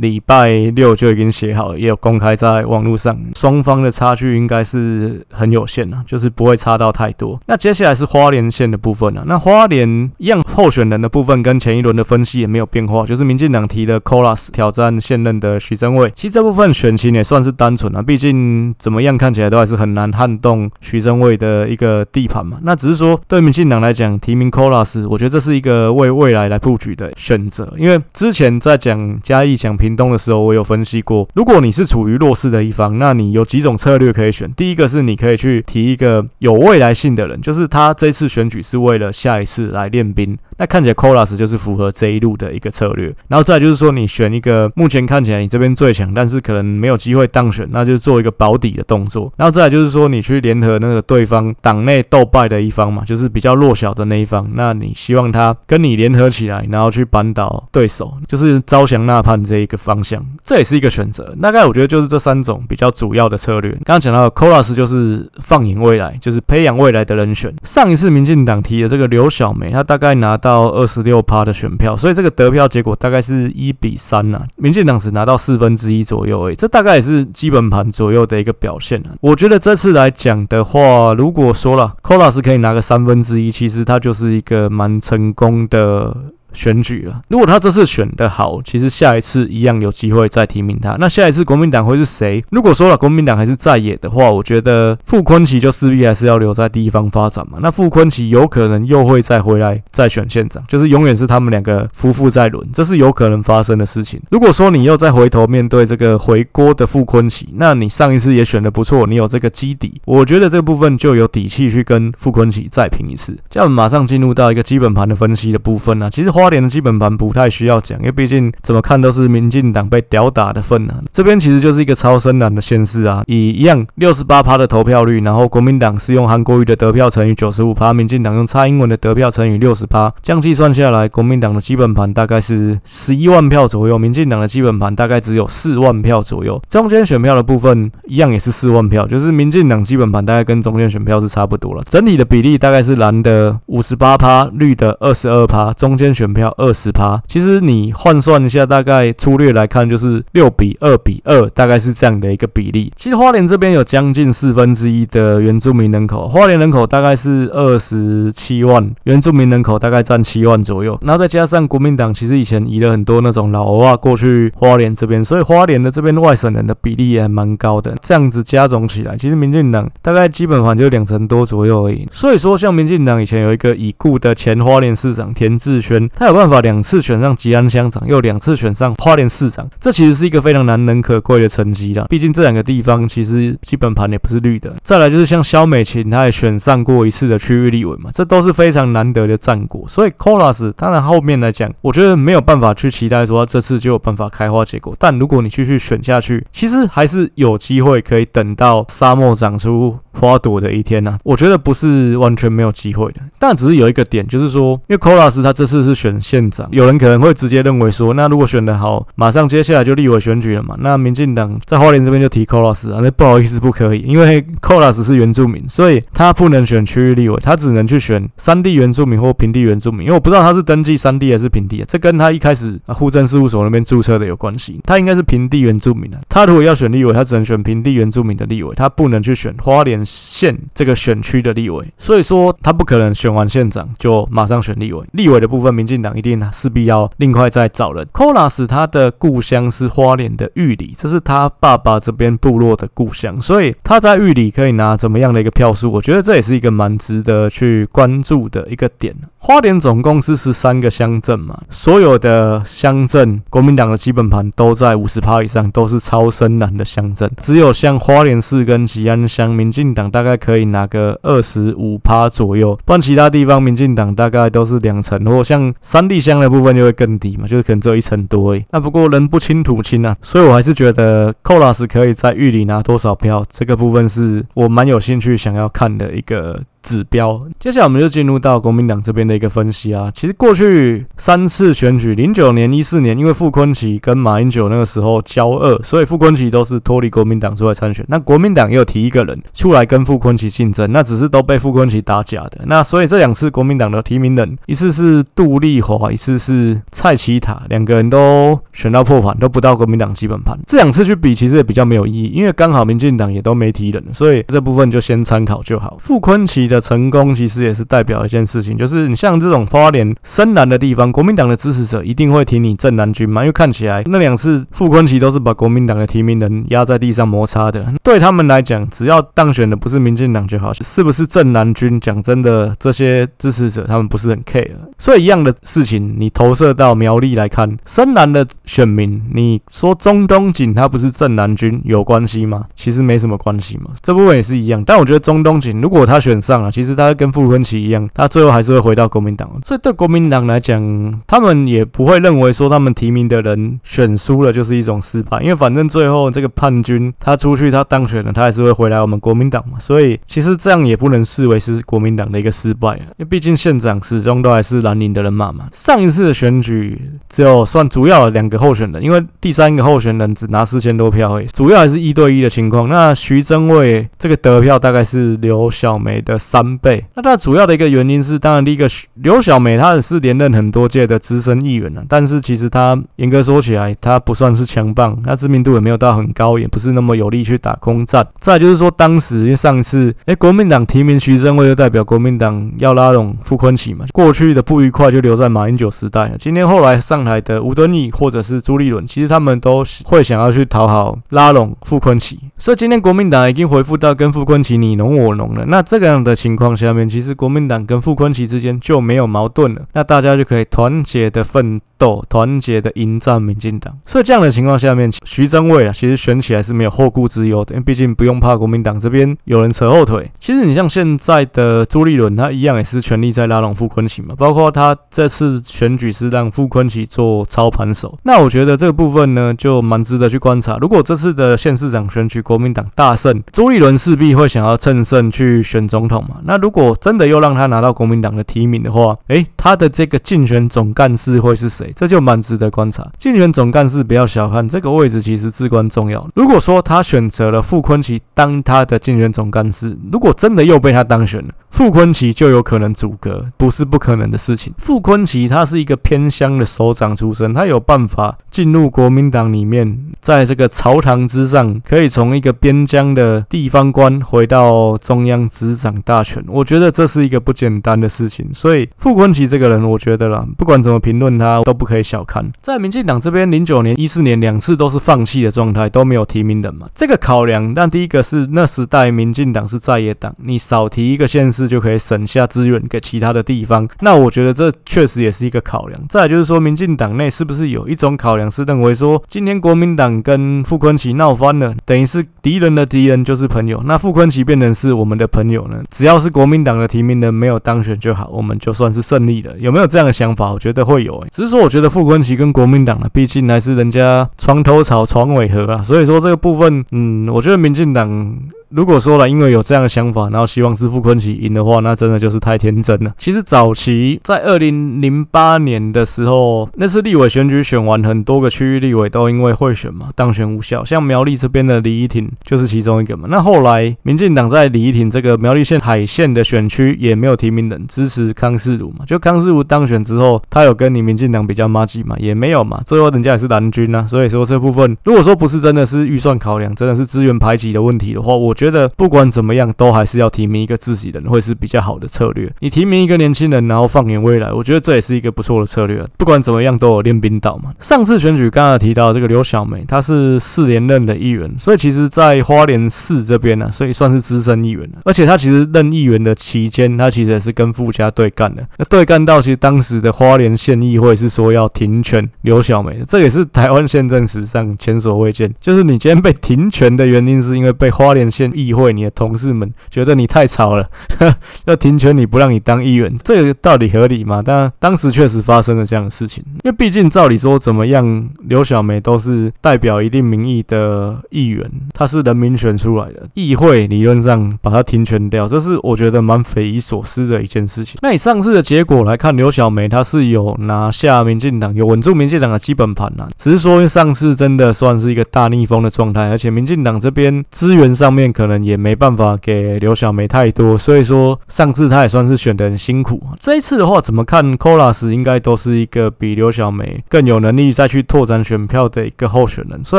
[0.00, 3.18] 礼拜六就已经写好了，也有公开在网络上。
[3.34, 7.38] 双方的差距应该是很有限的，就是不会差到太多。
[7.46, 16.10] 那接下来是花莲县的部分啊，那花莲一样候选人的部分跟前一轮的分析也没有变化，就是民进党提的 Colas 挑战现任的许正伟。
[16.14, 22.58] 其实这部分选情也算是单纯啊，毕竟怎么样看起来都还是很难撼动徐正伟的一个地盘嘛。
[22.62, 29.76] 那只是说对民进党来讲，提名 Colas，我觉得这是一个为未来来布局的选择，因为之前在讲嘉义讲。
[29.82, 34.48] 屏东的时候，我有分析过，如果你是处于弱势的一方，那你有几种策略可以选。
[34.52, 40.38] 第一个是你可以去提一个有未来性的人，就是他这次选举是为了下一次来练兵。
[40.62, 43.12] 那看起来 Colas 就是符合这一路的一个策略。
[43.26, 49.32] 然后再就是说，你选一个目前看起来你这边最强，但是可能没有机会当选，那就是做一个保底的动作。
[49.36, 61.34] 然后再就是说，你去联合那个对方党内斗败的一方嘛，就是比较弱小的那一方，那你希望他跟你联合起来，然后去扳倒对手，就是招降纳叛这一个方向，这也是一个选择。
[61.42, 63.72] 大概我觉得就是这三种比较主要的策略。
[63.84, 67.52] 刚刚讲到 Colas 就是放眼未来，就是培养未来的人选。
[67.64, 70.51] 上一次民进党提的这个刘小梅，她大概拿到。
[70.52, 74.46] 到二十六趴的选票，所以这个得票结果大概是一比三呐、啊。
[74.56, 79.10] 民进党只拿到四分之一左右而已，这大概也是基本盘左右的一个表现啊。
[79.20, 86.14] 我觉得这次来讲的话，如果说了 Colas 可以拿个三分之一，其实他就是一个蛮成功的。
[86.52, 90.96] 选举了，如果他这次选得好，其实下一次一样有机会再提名他。
[90.98, 92.44] 那下一次国民党会是谁？
[92.50, 97.58] 如果说了国民党还是在野的话，我觉得傅崐萁就势必还是要留在地方发展嘛。
[97.60, 104.20] 那傅崐萁有可能又会再回来再选县长，就是永远是他们两个夫妇在轮，这是有可能发生的事情。
[104.30, 113.36] 如果说你又再回头面对这个回锅的傅崐萁，那你上一次也选得不错，你有这个基底，我觉得这部分就有底气去跟傅崐萁再拼一次。
[113.50, 120.96] 这样马上进入到一个基本盘的分析的部分呢、其实花花莲的基本盘不太需要讲，因为毕竟怎么看都是民进党被屌打的份啊。
[121.12, 136.60] 这边其实就是一个超深蓝的县市啊，以一样六十八趴的投票率，然后国民党是用韩国瑜的得票乘以九十五趴，民进党用蔡英文的得票乘以六十趴，这样计算下来，国民党的基本盘大概是十一万票左右，民进党的基本盘大概只有四万票左右。
[136.68, 141.82] 中间选票的部分一样也是四万票，就是民进党基本盘大概跟中间选票是差不多了。
[141.84, 146.72] 整体的比例大概是蓝的五十八趴，绿的二十二趴，中间选票二。
[146.72, 152.90] 十趴，其实你换算一下，大概粗略来看就是六比二比二，大概是这样的一个比例。
[152.96, 160.98] 其实花莲这边有将近四分之一的原住民人口，花莲人口大概是二十七万，原住民人口大概占七万左右。
[161.02, 167.94] 然后再加上国民党其实以前移了很多那种老欧啊过去花莲这边，所以花莲的这边外省人的比例也还蛮高的。
[168.02, 172.08] 这样子加总起来，其实民进党大概基本盘就两成多左右而已。
[172.10, 176.62] 所以说，像民进党以前有一个已故的前花莲市长田志轩，他有办法。
[176.62, 182.06] 两次选上吉安乡长，又两次选上花莲市长，这其实是一个非常难能可贵的成绩啦。
[182.08, 184.72] 毕竟这两个地方其实基本盘也不是绿的。
[184.80, 189.84] 再来就是像萧美琴，她也选上过一次的区域立委嘛，这都是非常难得的战果。
[189.88, 194.94] 所以 Colas 当然后面来讲，我觉得没有办法去期待说他这次就有办法开花结果。
[195.00, 201.18] 但如果你继续选下去，其实还是有机会可以等到沙漠长出花朵的一天呐。
[201.24, 203.20] 我觉得不是完全没有机会的。
[203.40, 206.68] 但只是有一个点，就是说，因为 Colas 他这次是选选县长。
[206.72, 210.76] 有人可能会直接认为说，那如果选得好，马上接下来就立委选举了嘛？
[210.80, 220.02] 那民进党在花莲这边就提柯老师啊，那不好意思，不可以，因为柯老师是原住民，所以他不能选区域立委，他只能去选山地原住民或平地原住民。
[220.02, 224.80] 因为我不知道他是登记山地还是平地啊，这跟他一开始啊户政事务所那边注册的有关系。
[224.84, 235.02] 他应该是平地原住民啊，他如果要选立委，他只能选平地原住民的立委，他不能去选花莲县这个选区的立委，所以说他不可能选完县长就马上选立委。
[235.12, 238.06] 立委的部分，民进党一定势必要另外再找人。
[238.12, 245.90] 柯拉斯他的故乡是花莲的玉里，这是他爸爸这边部落的故乡，所以他在玉里可以拿怎么样的一个票数？
[245.92, 249.14] 我觉得这也是一个蛮值得去关注的一个点。
[249.38, 257.28] 花莲总共是十三个乡镇嘛，所有的乡镇国民党的基本盘都在五十趴以上，都是超深蓝的乡镇。
[257.38, 268.64] 只有像花莲市跟吉安乡，民进党大概可以拿个二十五趴左右，不然其他地方民进党大概都是两成，或像三地箱的部分就会更低嘛，就是可能只有一层多诶。
[268.70, 276.62] 那不过人不清土清啊，所以我还是觉得寇老师可以在狱里拿多少票，这个部分是我蛮有兴趣想要看的一个。
[276.82, 280.10] 指标，接下来我们就进入到国民党这边的一个分析啊。
[280.14, 288.04] 其实过去三次选举，零九年、一四年，因为傅昆萁跟马英九那个时候交恶，所以傅昆萁都是脱离国民党出来参选。
[288.08, 292.60] 那国民党也有提一个人出来跟傅昆萁竞争，那只是都被傅昆萁打假的。
[292.66, 300.58] 那所以这两次国民党的提名人，一次是杜丽华，一次是蔡奇塔，两个人都选到破盘，都不到国民党基本盘。
[300.66, 305.96] 这两次去比，其实也比较没有意义，因为刚好民进党也都没提人，所以这部分就先参考就好。
[305.98, 313.42] 傅昆萁的成功其实也是代表一件事情，就是你像这种花莲深蓝的地方，国民党的支持者一定会挺你正蓝军嘛？
[313.42, 322.00] 因为看起来那两次傅崐萁都是把国民党的提名人压在地上摩擦的，对他们来讲，只要当选的不是民进党就好，是不是正蓝军？
[322.00, 324.70] 讲真的，这些支持者他们不是很 care。
[324.98, 332.64] 所以一样的事情，你投射到苗栗来看，深蓝的选民，你说中东锦他不是正蓝军有关系吗？
[332.74, 334.82] 其实没什么关系嘛，这部分也是一样。
[334.84, 337.12] 但我觉得中东锦如果他选上了，其实他。
[337.14, 340.82] 跟傅昆萁一样，他最后还是会回到国民党，所以对国民党来讲，
[341.26, 355.66] 他们也不会认为说他们提名的人选输了就是一种失败，因为反正最后这个叛军他出去他当选了，他还是会回来我们国民党嘛，所以其实这样也不能视为是国民党的一个失败啊，因为毕竟县长始终都还是蓝营的人马嘛。
[355.72, 356.98] 上一次的选举
[357.28, 362.88] 只有算主要两个候选人，因为第三个候选人只拿四千多票而已，主要还是一对一的情况。
[362.88, 367.02] 那徐榛蔚这个得票大概是刘小梅的三倍。
[367.14, 378.26] 那它主要的一个原因是，当然第一个刘小梅她是连任很多届的资深议员了，但是其实她严格说起来，她不算是强棒，她知名度也没有到很高，也不是那么有力去打空战。
[378.38, 386.30] 再就是说，当时因为上次，哎，国民党提名徐榛蔚，就代表国民党要拉拢傅昆萁嘛，过去的不愉快就留在马英九时代。
[386.38, 395.64] 今天后来上台的吴敦义或者是朱立伦，其实他们都会想要去讨好拉拢傅昆萁，所以今天国民党已经回复到跟傅昆萁你侬我侬了。
[395.66, 396.92] 那这个样的情况下。
[396.92, 403.96] 面其实国民党跟傅昆萁之间就没有矛盾了，那大家就可以团结的奋斗，团结的迎战民进党。
[404.04, 410.30] 所以这样的情况下面，徐榛蔚啊，其实选起来是没有后顾之忧的，因为毕竟不用怕国民党这边有人扯后腿。
[410.38, 418.18] 其实你像现在的朱立伦，他一样也是全力在拉拢傅昆萁嘛，包括他这次选举是让傅昆萁做操盘手。
[418.24, 420.76] 那我觉得这个部分呢，就蛮值得去观察。
[420.78, 426.31] 如果这次的县市长选举国民党大胜，朱立伦势必会想要趁胜去选总统嘛。
[426.44, 431.92] 那如果真的又让他拿到国民党的提名的话，诶，他的这个竞选总干事会是谁？
[431.94, 433.06] 这就蛮值得观察。
[433.18, 436.28] 竞选总干事不要小看这个位置，其实至关重要。
[436.34, 441.48] 如果说他选择了傅昆萁当他的竞选总干事，如果真的又被他当选了。
[441.70, 444.74] 傅昆萁就有可能阻隔，不是不可能的事情。
[444.76, 458.48] 傅昆萁他是一个偏乡的首长出身，他有办法进入国民党里面，在这个朝堂之上，可以从一个边疆的地方官回到中央执掌大我觉得这是一个不简单的事情。
[458.52, 462.48] 所以傅昆萁这个人，我觉得啦，不管怎么评论他，都不可以小看。
[462.60, 466.86] 在民进党这边，零九年、一四年两次都是放弃的状态，都没有提名人嘛。
[466.94, 471.62] 这个考量，但第一个是那时代民进党是在野党，你少提一个县市。
[471.72, 475.98] 就可以省下资源给其他的地方，那我觉得这确实也是一个考量。
[476.06, 485.82] 再就是说，民进党内是不是有一种考量是认为说，今天国民党跟傅昆萁闹翻了，等于是敌人的敌人就是朋友，那傅昆萁变成是我们的朋友呢？
[486.02, 489.56] 只要是国民党的提名人没有当选就好，我们就算是胜利了。
[489.60, 490.50] 有没有这样的想法？
[490.50, 498.36] 我觉得会有、欸，只是说我觉得傅昆萁跟国民党呢，毕竟还是人家床头吵床尾和啊，所以说这个部分，嗯，我觉得民进党。
[498.74, 503.12] 如果说了因为有这样的想法，然后希望是傅昆萁赢的话，那真的就是太天真了。
[503.18, 513.26] 其实早期在二零零八年的时候，那次立委选举选完，很多个区域立委都因为贿选嘛当选无效，像苗栗这边的李怡婷就是其中一个嘛。
[513.30, 519.04] 那后来民进党在李怡婷这个苗栗县海线的选区也没有提名人，支持康世儒嘛。
[519.06, 522.16] 就康世儒当选之后，他有跟你民进党比较麻吉嘛？
[522.18, 522.80] 也没有嘛。
[522.86, 532.48] 最后人家也是蓝军啊，所以说这部分如果说不是真的是预算考量，真的是资源排挤的问题的话，我觉得不管怎么样，都还是要提名一个自己人会是比较好的策略。
[532.60, 536.06] 你提名一个年轻人，然后放眼未来，我觉得这也是一个不错的策略。
[536.16, 537.72] 不管怎么样，都有练兵道嘛。
[537.80, 545.00] 上次选举刚刚提到这个刘小梅，她是四连任的议员，所以其实在花莲市这边呢、所以算是资深议员了。
[545.04, 548.64] 而且她其实任议员的期间，她其实也是跟富家对干的。
[548.78, 555.52] 那对干到其实当时的花莲县议会是说要停权刘小梅，这也是台湾宪政史上前所未见。
[555.60, 560.88] 就是你今天被停权的原因，是因为被花莲县议会你的同事们觉得你太吵了，
[561.66, 564.42] 要停权你不让你当议员，这个道理合理吗？
[564.42, 577.98] 当然，当时确实发生了这样的事情，因为毕竟照理说怎么样，刘小梅都是代表一定民意的议员，她是人民选出来的，议会理论上把她停权掉，这是我觉得蛮匪夷所思的一件事情。
[578.02, 593.22] 那以上次的结果来看，刘小梅她是有拿下民进党，有稳住民进党的基本盘呐，只是说上次真的算是一个大逆风的状态，而且民进党这边资源上面可能也没办法给刘小梅太多，所以说上次她也算是选得很辛苦。
[593.38, 599.82] 这一次的话，怎么看 Kolas 应该都是一个比刘小梅更有能力再去拓展选票的一个候选人。
[599.84, 599.98] 虽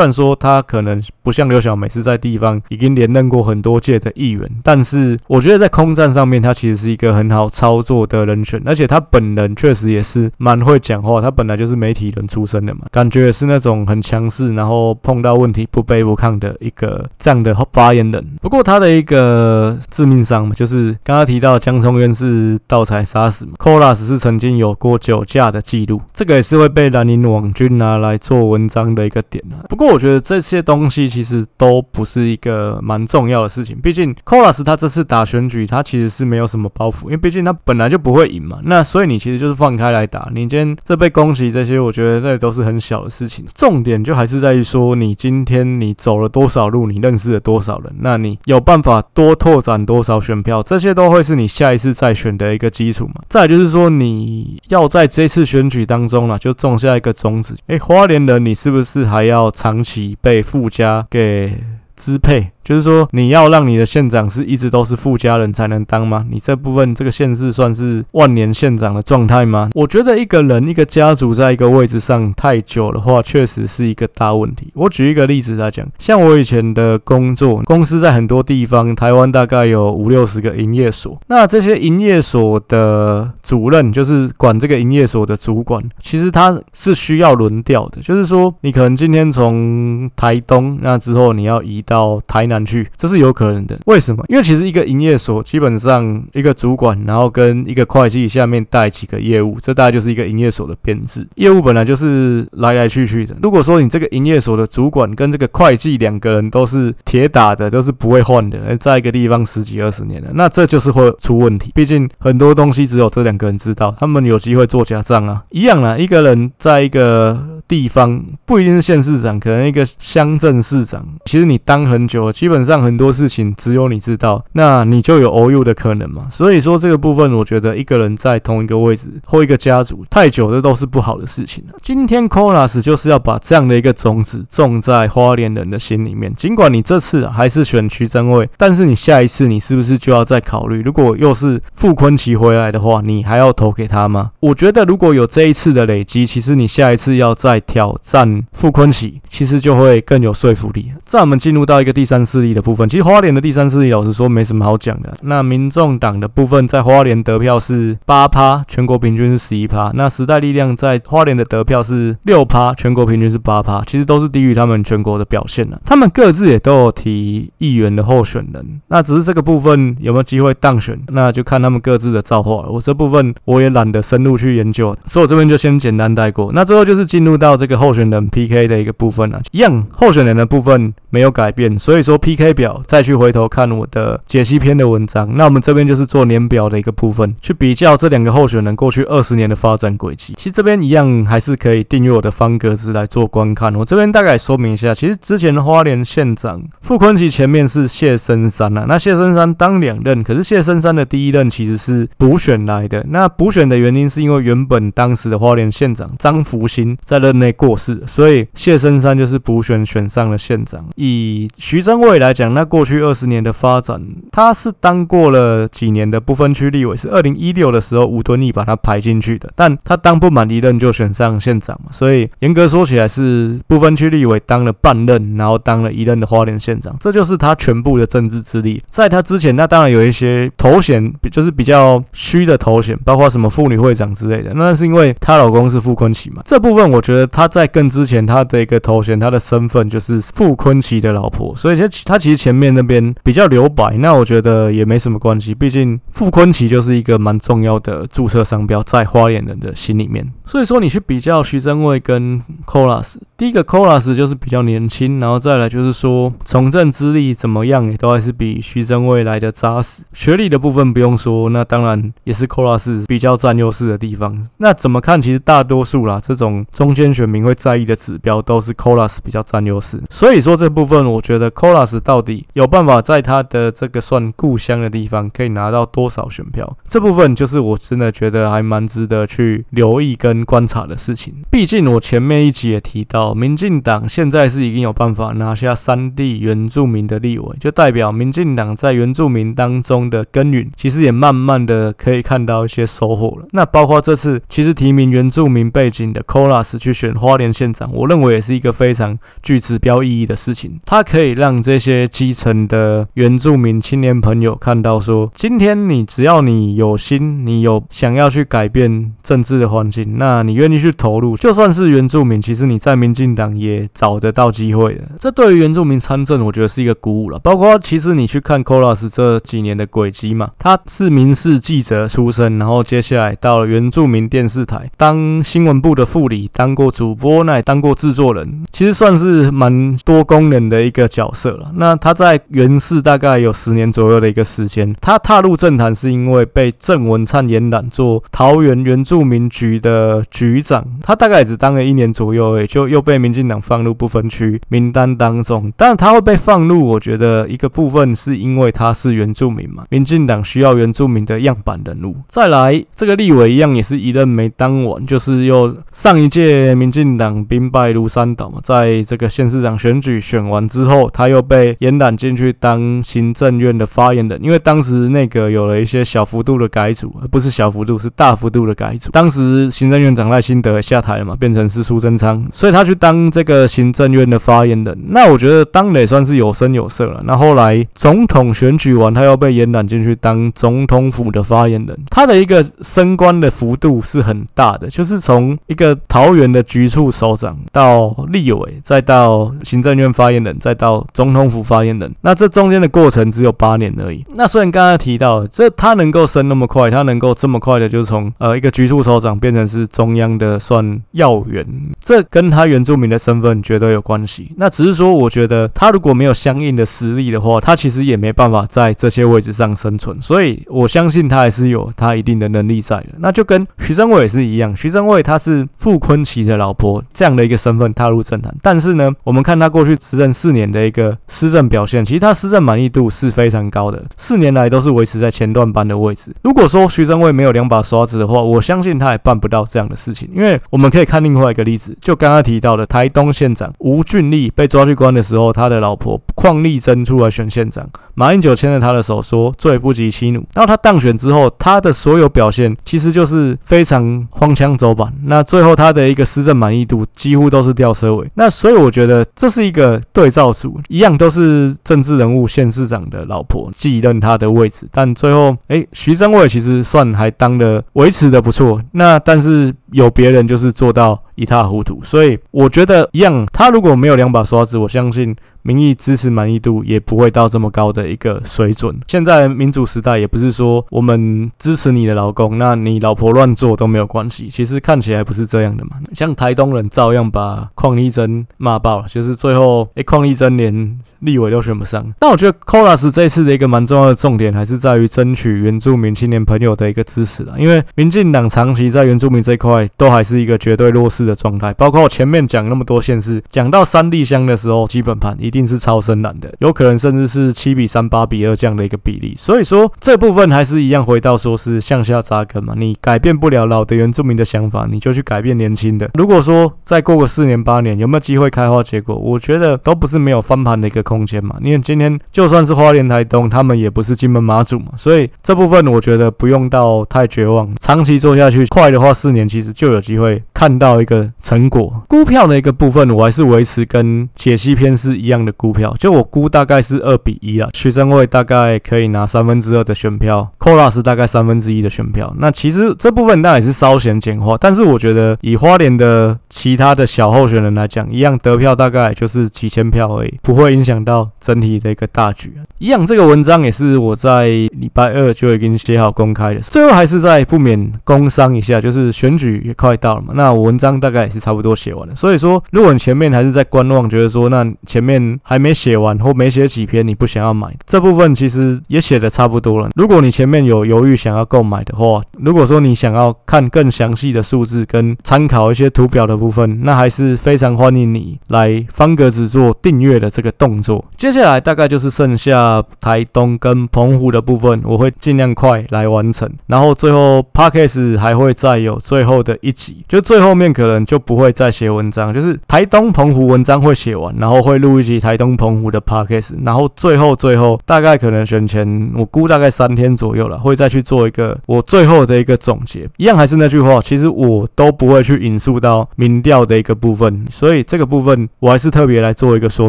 [0.00, 18.23] 然说他可能不像刘小梅是在地方已经连任过很多届的议员，但是我觉得在空战上面，他其实是一个很好操作的人选，而且他本人确实也是蛮会讲话，他本来就是媒体人出身的嘛，感觉也是那种很强势，然后碰到问题不卑不亢的一个这样的发言人。
[18.40, 29.64] 不过他的一个致命伤嘛，就是刚刚提到江聪渊是盗采杀死嘛，Kolas 是曾经有过酒驾的记录，这个也是会被兰陵网军拿来做文章的一个点啊。
[29.68, 38.58] 不过我觉得这些东西其实都不是一个蛮重要的事情，毕竟 Kolas 他这次打选举，他其实是没有什么包袱，因为毕竟他本来就不会赢嘛。
[38.64, 43.44] 那所以你其实就是放开来打，你今天这被攻击这些，我觉得这都是很小的事情。
[43.54, 53.22] 重点就还是在于说，你今天你走了多少路，你认识了多少人，那你有办法多拓展多少选票，这些都会是你下一次再选的一个基础嘛。
[53.28, 57.56] 再就是说，你要在这次选举当中呢，就种下一个种子。
[57.66, 61.62] 诶，花莲人，你是不是还要长期被附加给
[61.96, 62.50] 支配？
[62.64, 66.24] 就是说，你要让你的县长是一直都是富家人才能当吗？
[66.30, 69.68] 你这部分这个县市算是万年县长的状态吗？
[69.74, 74.68] 我觉得一个人一个家族在一个位置上太久的话，确实是一个大问题。
[74.72, 88.00] 我举一个例子来讲，像我以前的工作公司在很多地方，台湾大概有五六十个营业所，那这些营业所的主任就是管这个营业所的主管，其实他是需要轮调的。
[88.00, 92.53] 就是说，你可能今天从台东，那之后你要移到台南。
[92.66, 93.78] 去，这是有可能的。
[93.86, 94.22] 为什么？
[94.28, 101.26] 因为其实一个营业所基本上一个主管，然后跟一个会计下面带几个业务，这大概就是一个营业所的编制。
[101.36, 103.34] 业务本来就是来来去去的。
[103.42, 111.70] 如果说你这个营业所的主管跟这个会计两个人都是铁打的，都是不会换的，在一个地方十几二十年了，那这就是会出问题。
[111.74, 115.44] 毕竟很多东西只有这两个人知道，他们有机会做假账啊。
[115.50, 122.32] 一样啊，一个人在一个地方不一定是县市长，可能一个乡镇市长，其实你当很久了。
[122.32, 126.26] 基本上很多事情只有你知道，那你就有偶遇的可能嘛。
[126.30, 131.64] 所以说这个部分，我觉得一个人在同一个位置或一个家族太久，这都是不好的事情。
[131.80, 136.34] 今天 Kolas 就是要把这样的一个种子种在花莲人的心里面。
[136.34, 144.32] 尽管你这次还是选区正位，但是你下一次你是不是就要再考虑，如果又是傅昆萁回来的话，你还要投给他吗？
[144.40, 150.92] 我觉得如果有这一次的累积，其实你下一次要再挑战傅昆萁，其实就会更有说服力。
[151.04, 155.14] 在我们进入到一个第三势力的部分，其实花莲的第三势力，老实说没什么好讲的。
[155.22, 159.90] 那民众党的部分在花莲得票是八趴，全国平均是十一趴。
[159.94, 165.80] 那时代力量在花莲的得票是六趴，全国平均是八趴，其实都是低于他们全国的表现了。
[165.84, 172.68] 他们各自也都有提议员的候选人，那只是这个部分有没有机会当选，那就看他们各自的造化了。
[172.70, 176.50] 我这部分我也懒得深入去研究，所以我这边就先简单带过。
[176.52, 190.32] 那最后就是进入到到这个候选人 PK 的一个部分啊，一样候选人的部分没有改变，所以说 PK 表再去回头看我的解析篇的文章，那我们这边就是做年表的一个部分，去比较这两个候选人过去二十年的发展轨迹。
[190.38, 193.74] 其实这边一样还是可以订阅我的方格子来做观看。
[193.74, 210.84] 我这边大概说明一下，其实之前的花莲县长傅崐萁前面是谢升山啊，那谢升山当两任，可是谢升山的第一任其实是补选来的，那补选的原因是因为原本当时的花莲县长张福兴在任内过世，所以谢升山就是补选选上了县长。
[210.96, 214.00] 以徐榛蔚来讲，那过去二十年的发展，
[214.32, 228.82] 他是当过了几年的不分区立委，是二零一六的时候吴敦义把他排进去的，但他当不满一任就选上县长嘛，所以严格说起来是不分区立委当了半任，然后当了一任的花莲县长，这就是他全部的政治资历。
[228.88, 236.42] 在他之前，那当然有一些头衔，就是比较虚的头衔，包括什么妇女会长之类的，那是因为她老公是傅崐萁嘛。
[236.44, 250.32] 这部分我觉得他在更之前，他的一个头衔，他的身份就是傅崐萁的老婆，所以他他其实前面那边比较留白，那我觉得也没什么关系，毕竟傅崐萁就是一个蛮重要的注册商标在花莲人的心里面。
[250.44, 260.02] 所以说你去比较徐榛蔚跟 Colas，第一个 Colas 就是比较年轻，然后再来就是说从政资历怎么样，也都还是比徐榛蔚来的扎实。
[260.12, 264.46] 学历的部分不用说，那当然也是 Colas 比较占优势的地方。
[264.58, 265.14] 那怎么看？
[265.24, 270.02] 其实大多数啦，这种中间选民会在意的指标都是 Colas 比较占优势。
[270.10, 276.76] 所以说这部分，我觉得 Colas 到底有办法在他的这个算故乡的地方可以拿到多少选票？
[276.88, 281.34] 这部分就是我真的觉得还蛮值得去留意跟观察的事情。
[281.50, 293.46] 毕竟我前面一集也提到，民进党现在是已经有办法拿下山地原住民的立委，就代表民进党在原住民当中的耕耘，其实也慢慢的可以看到一些收获了。
[293.50, 300.80] 那包括这次其实提名原住民背景的 Colas 去选选花莲县长，我认为也是一个非常具指标意义的事情。
[300.86, 315.02] 它可以让这些基层的原住民青年朋友看到说，今天你只要你有心，你有想要去改变政治的环境，那你愿意去投入，就算是原住民，其实你在民进党也找得到机会的。
[315.18, 317.38] 这对于原住民参政，我觉得是一个鼓舞了。
[317.40, 331.72] 包括其实你去看 Colas 这几年的轨迹嘛，他是民事记者出身，然后接下来到了原住民电视台当新闻部的副理，当过主播，那也当过制作人，其实算是蛮多功能的一个角色了。
[331.74, 345.72] 那他在原视大概有十年左右的一个时间，他踏入政坛是因为被郑文灿延揽做桃园原住民局的局长，他大概也只当了一年左右，诶，就又被民进党放入不分区名单当中。
[345.76, 352.14] 但他会被放入，我觉得一个部分是因为他是原住民嘛，民进党需要原住民的样板人物。
[352.28, 369.10] 再来这个立委一样也是一任没当完，就是又上一届民进党兵败如山倒嘛，在这个县市长选举选完之后，他又被延揽进去当行政院的发言人，因为当时那个有了一些小幅度的改组，不是小幅度，是大幅度的改组。
[369.12, 374.98] 当时行政院长赖清德下台了嘛，变成是苏贞昌，所以他去当这个行政院的发言人。
[375.08, 377.22] 那我觉得当的也算是有声有色了。
[377.24, 392.12] 那后来总统选举完，他又被延揽进去当总统府的发言人，他的一个升官的幅度是很大的，就是从一个桃园的局处首长到立委，再到行政院发言人，再到总统府发言人。
[392.22, 394.26] 那这中间的过程只有八年而已。
[394.34, 401.64] 那虽然刚才提到这他能够升那么快，他能够这么快的就从呃一个局处首长变成是中央的算要员，
[402.02, 404.52] 这跟他原住民的身份绝对有关系。
[404.56, 410.20] 那只是说，我觉得他如果没有相应的实力的话，他其实也没办法在这些位置上生存。
[410.20, 413.10] 所以我相信他还是有他一定的能力在的。
[413.18, 426.34] 那就跟徐正伟也是一样，徐正伟他是傅坤奇的老婆这样的一个身份踏入政坛，但是呢，我们看他过去执政四年的一个施政表现，其实他施政满意度是非常高的，四年来都是维持在前段班的位置。
[426.42, 430.28] 如果说徐榛蔚没有两把刷子的话，我相信他也办不到这样的事情。
[430.34, 440.44] 因为我们可以看另外一个例子，就刚刚提到的台东县长吴俊立被抓去关的时候，他的老婆邝丽珍出来选县长，马英九牵着他的手说“罪不及妻奴”。
[440.54, 445.12] 然后他当选之后，他的所有表现其实就是非常荒腔走板。
[445.24, 448.30] 那最后他的一个施政满意度几乎都是吊车尾。
[448.34, 458.80] 那所以我觉得这是一个对照组，一样都是政治人物，县市长的老婆继任他的位置，但最后哎，徐正位其实算还当的维持的不错。
[458.92, 462.00] 那但是有别人就是做到一塌糊涂。
[462.02, 465.34] 所以我觉得一样，他如果没有两把刷子，我相信。
[465.66, 468.94] 民意支持满意度也不会到这么高的一个水准。
[469.06, 474.50] 现在民主时代也不是说我们支持你的老公，那你老婆乱做都没有关系。
[474.52, 475.92] 其实看起来不是这样的嘛。
[476.12, 482.12] 像台东人照样把邝丽珍骂爆了，就是最后诶，邝丽珍连立委都选不上。
[482.18, 487.54] 但我觉得 Kolas 这次的一个蛮重要的重点还是在于争取原住民青年朋友的一个支持啦。
[487.56, 495.54] 因为民进党长期在原住民这一块都还是一个绝对弱势的状态，包括我前面讲那么多县市，讲到三地乡的时候，基本盘一。
[495.54, 499.32] 定是超深蓝的，有可能甚至是七比三、八比二这样的一个比例。
[499.38, 502.74] 所以说这部分还是一样，回到说是向下扎根嘛。
[502.76, 506.10] 你改变不了老的原住民的想法，你就去改变年轻的。
[506.14, 509.14] 如果说再过个四年八年，有没有机会开花结果？
[509.14, 511.54] 我觉得都不是没有翻盘的一个空间嘛。
[511.62, 514.86] 因为今天就算是花莲台东，他们也不是金门马祖嘛。
[514.96, 522.02] 所以这部分我觉得不用到太绝望，长期做下去，快的话四年其实就有机会看到一个成果。
[522.08, 527.68] 估票的一个部分，我还是维持跟解析篇是一样的股票，就我估大概是二比一啊。
[527.74, 532.34] 徐正伟大概可以拿三分之二的选票，Kolas 大概三分之一的选票。
[532.38, 542.52] 那其实这部分当然也是稍显简化，但是我觉得以花莲的其他的小候选人来讲，一样得票大概就是几千票而已，不会影响到整体的一个大局。
[542.78, 550.32] 一样这个文章也是我在礼拜二就已经写好公开的，最后还是在不免工商一下，就是选举也快到了嘛。
[550.34, 555.38] 那我文章大概也是差不多写完了，所以说如果你前面还是在观望，觉得说那前面。
[555.42, 559.90] 还没写完或没写几篇，你不想要买这部分，其实也写的差不多了。
[559.96, 571.04] 如果你前面有犹豫想要购买的话，如果说你想要看更详细的数字跟参考一些图表的部分，那还是非常欢迎你来方格子做订阅的这个动作。
[571.16, 576.50] 接下来大概就是剩下台东跟澎湖的部分，我会尽量快来完成。
[576.66, 585.14] 然后最后 Podcast 还会再有最后的一集，就最后面可能就不会再写文章，就是台东澎湖文章会写完，然后会录一集。
[585.24, 593.08] 台东澎湖的 Podcast，然后最后最后大概可能选前，我估大概三天左右了，会再去做一个我最后的一个总结。
[593.16, 599.88] 一样还是那句话，其实我都不会去引述到民调的一个部分，所以这个部分我还是特别来做一个说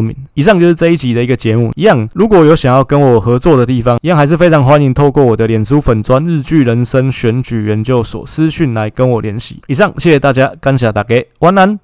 [0.00, 0.16] 明。
[0.32, 1.70] 以上就是这一集的一个节目。
[1.74, 9.60] 一样，如果有想要跟我合作的地方，一样还是非常欢迎透过我的脸书粉专日剧人生选举研究所私讯来跟我联系。
[9.66, 11.74] 以上，谢谢大家，感谢大家，晚安。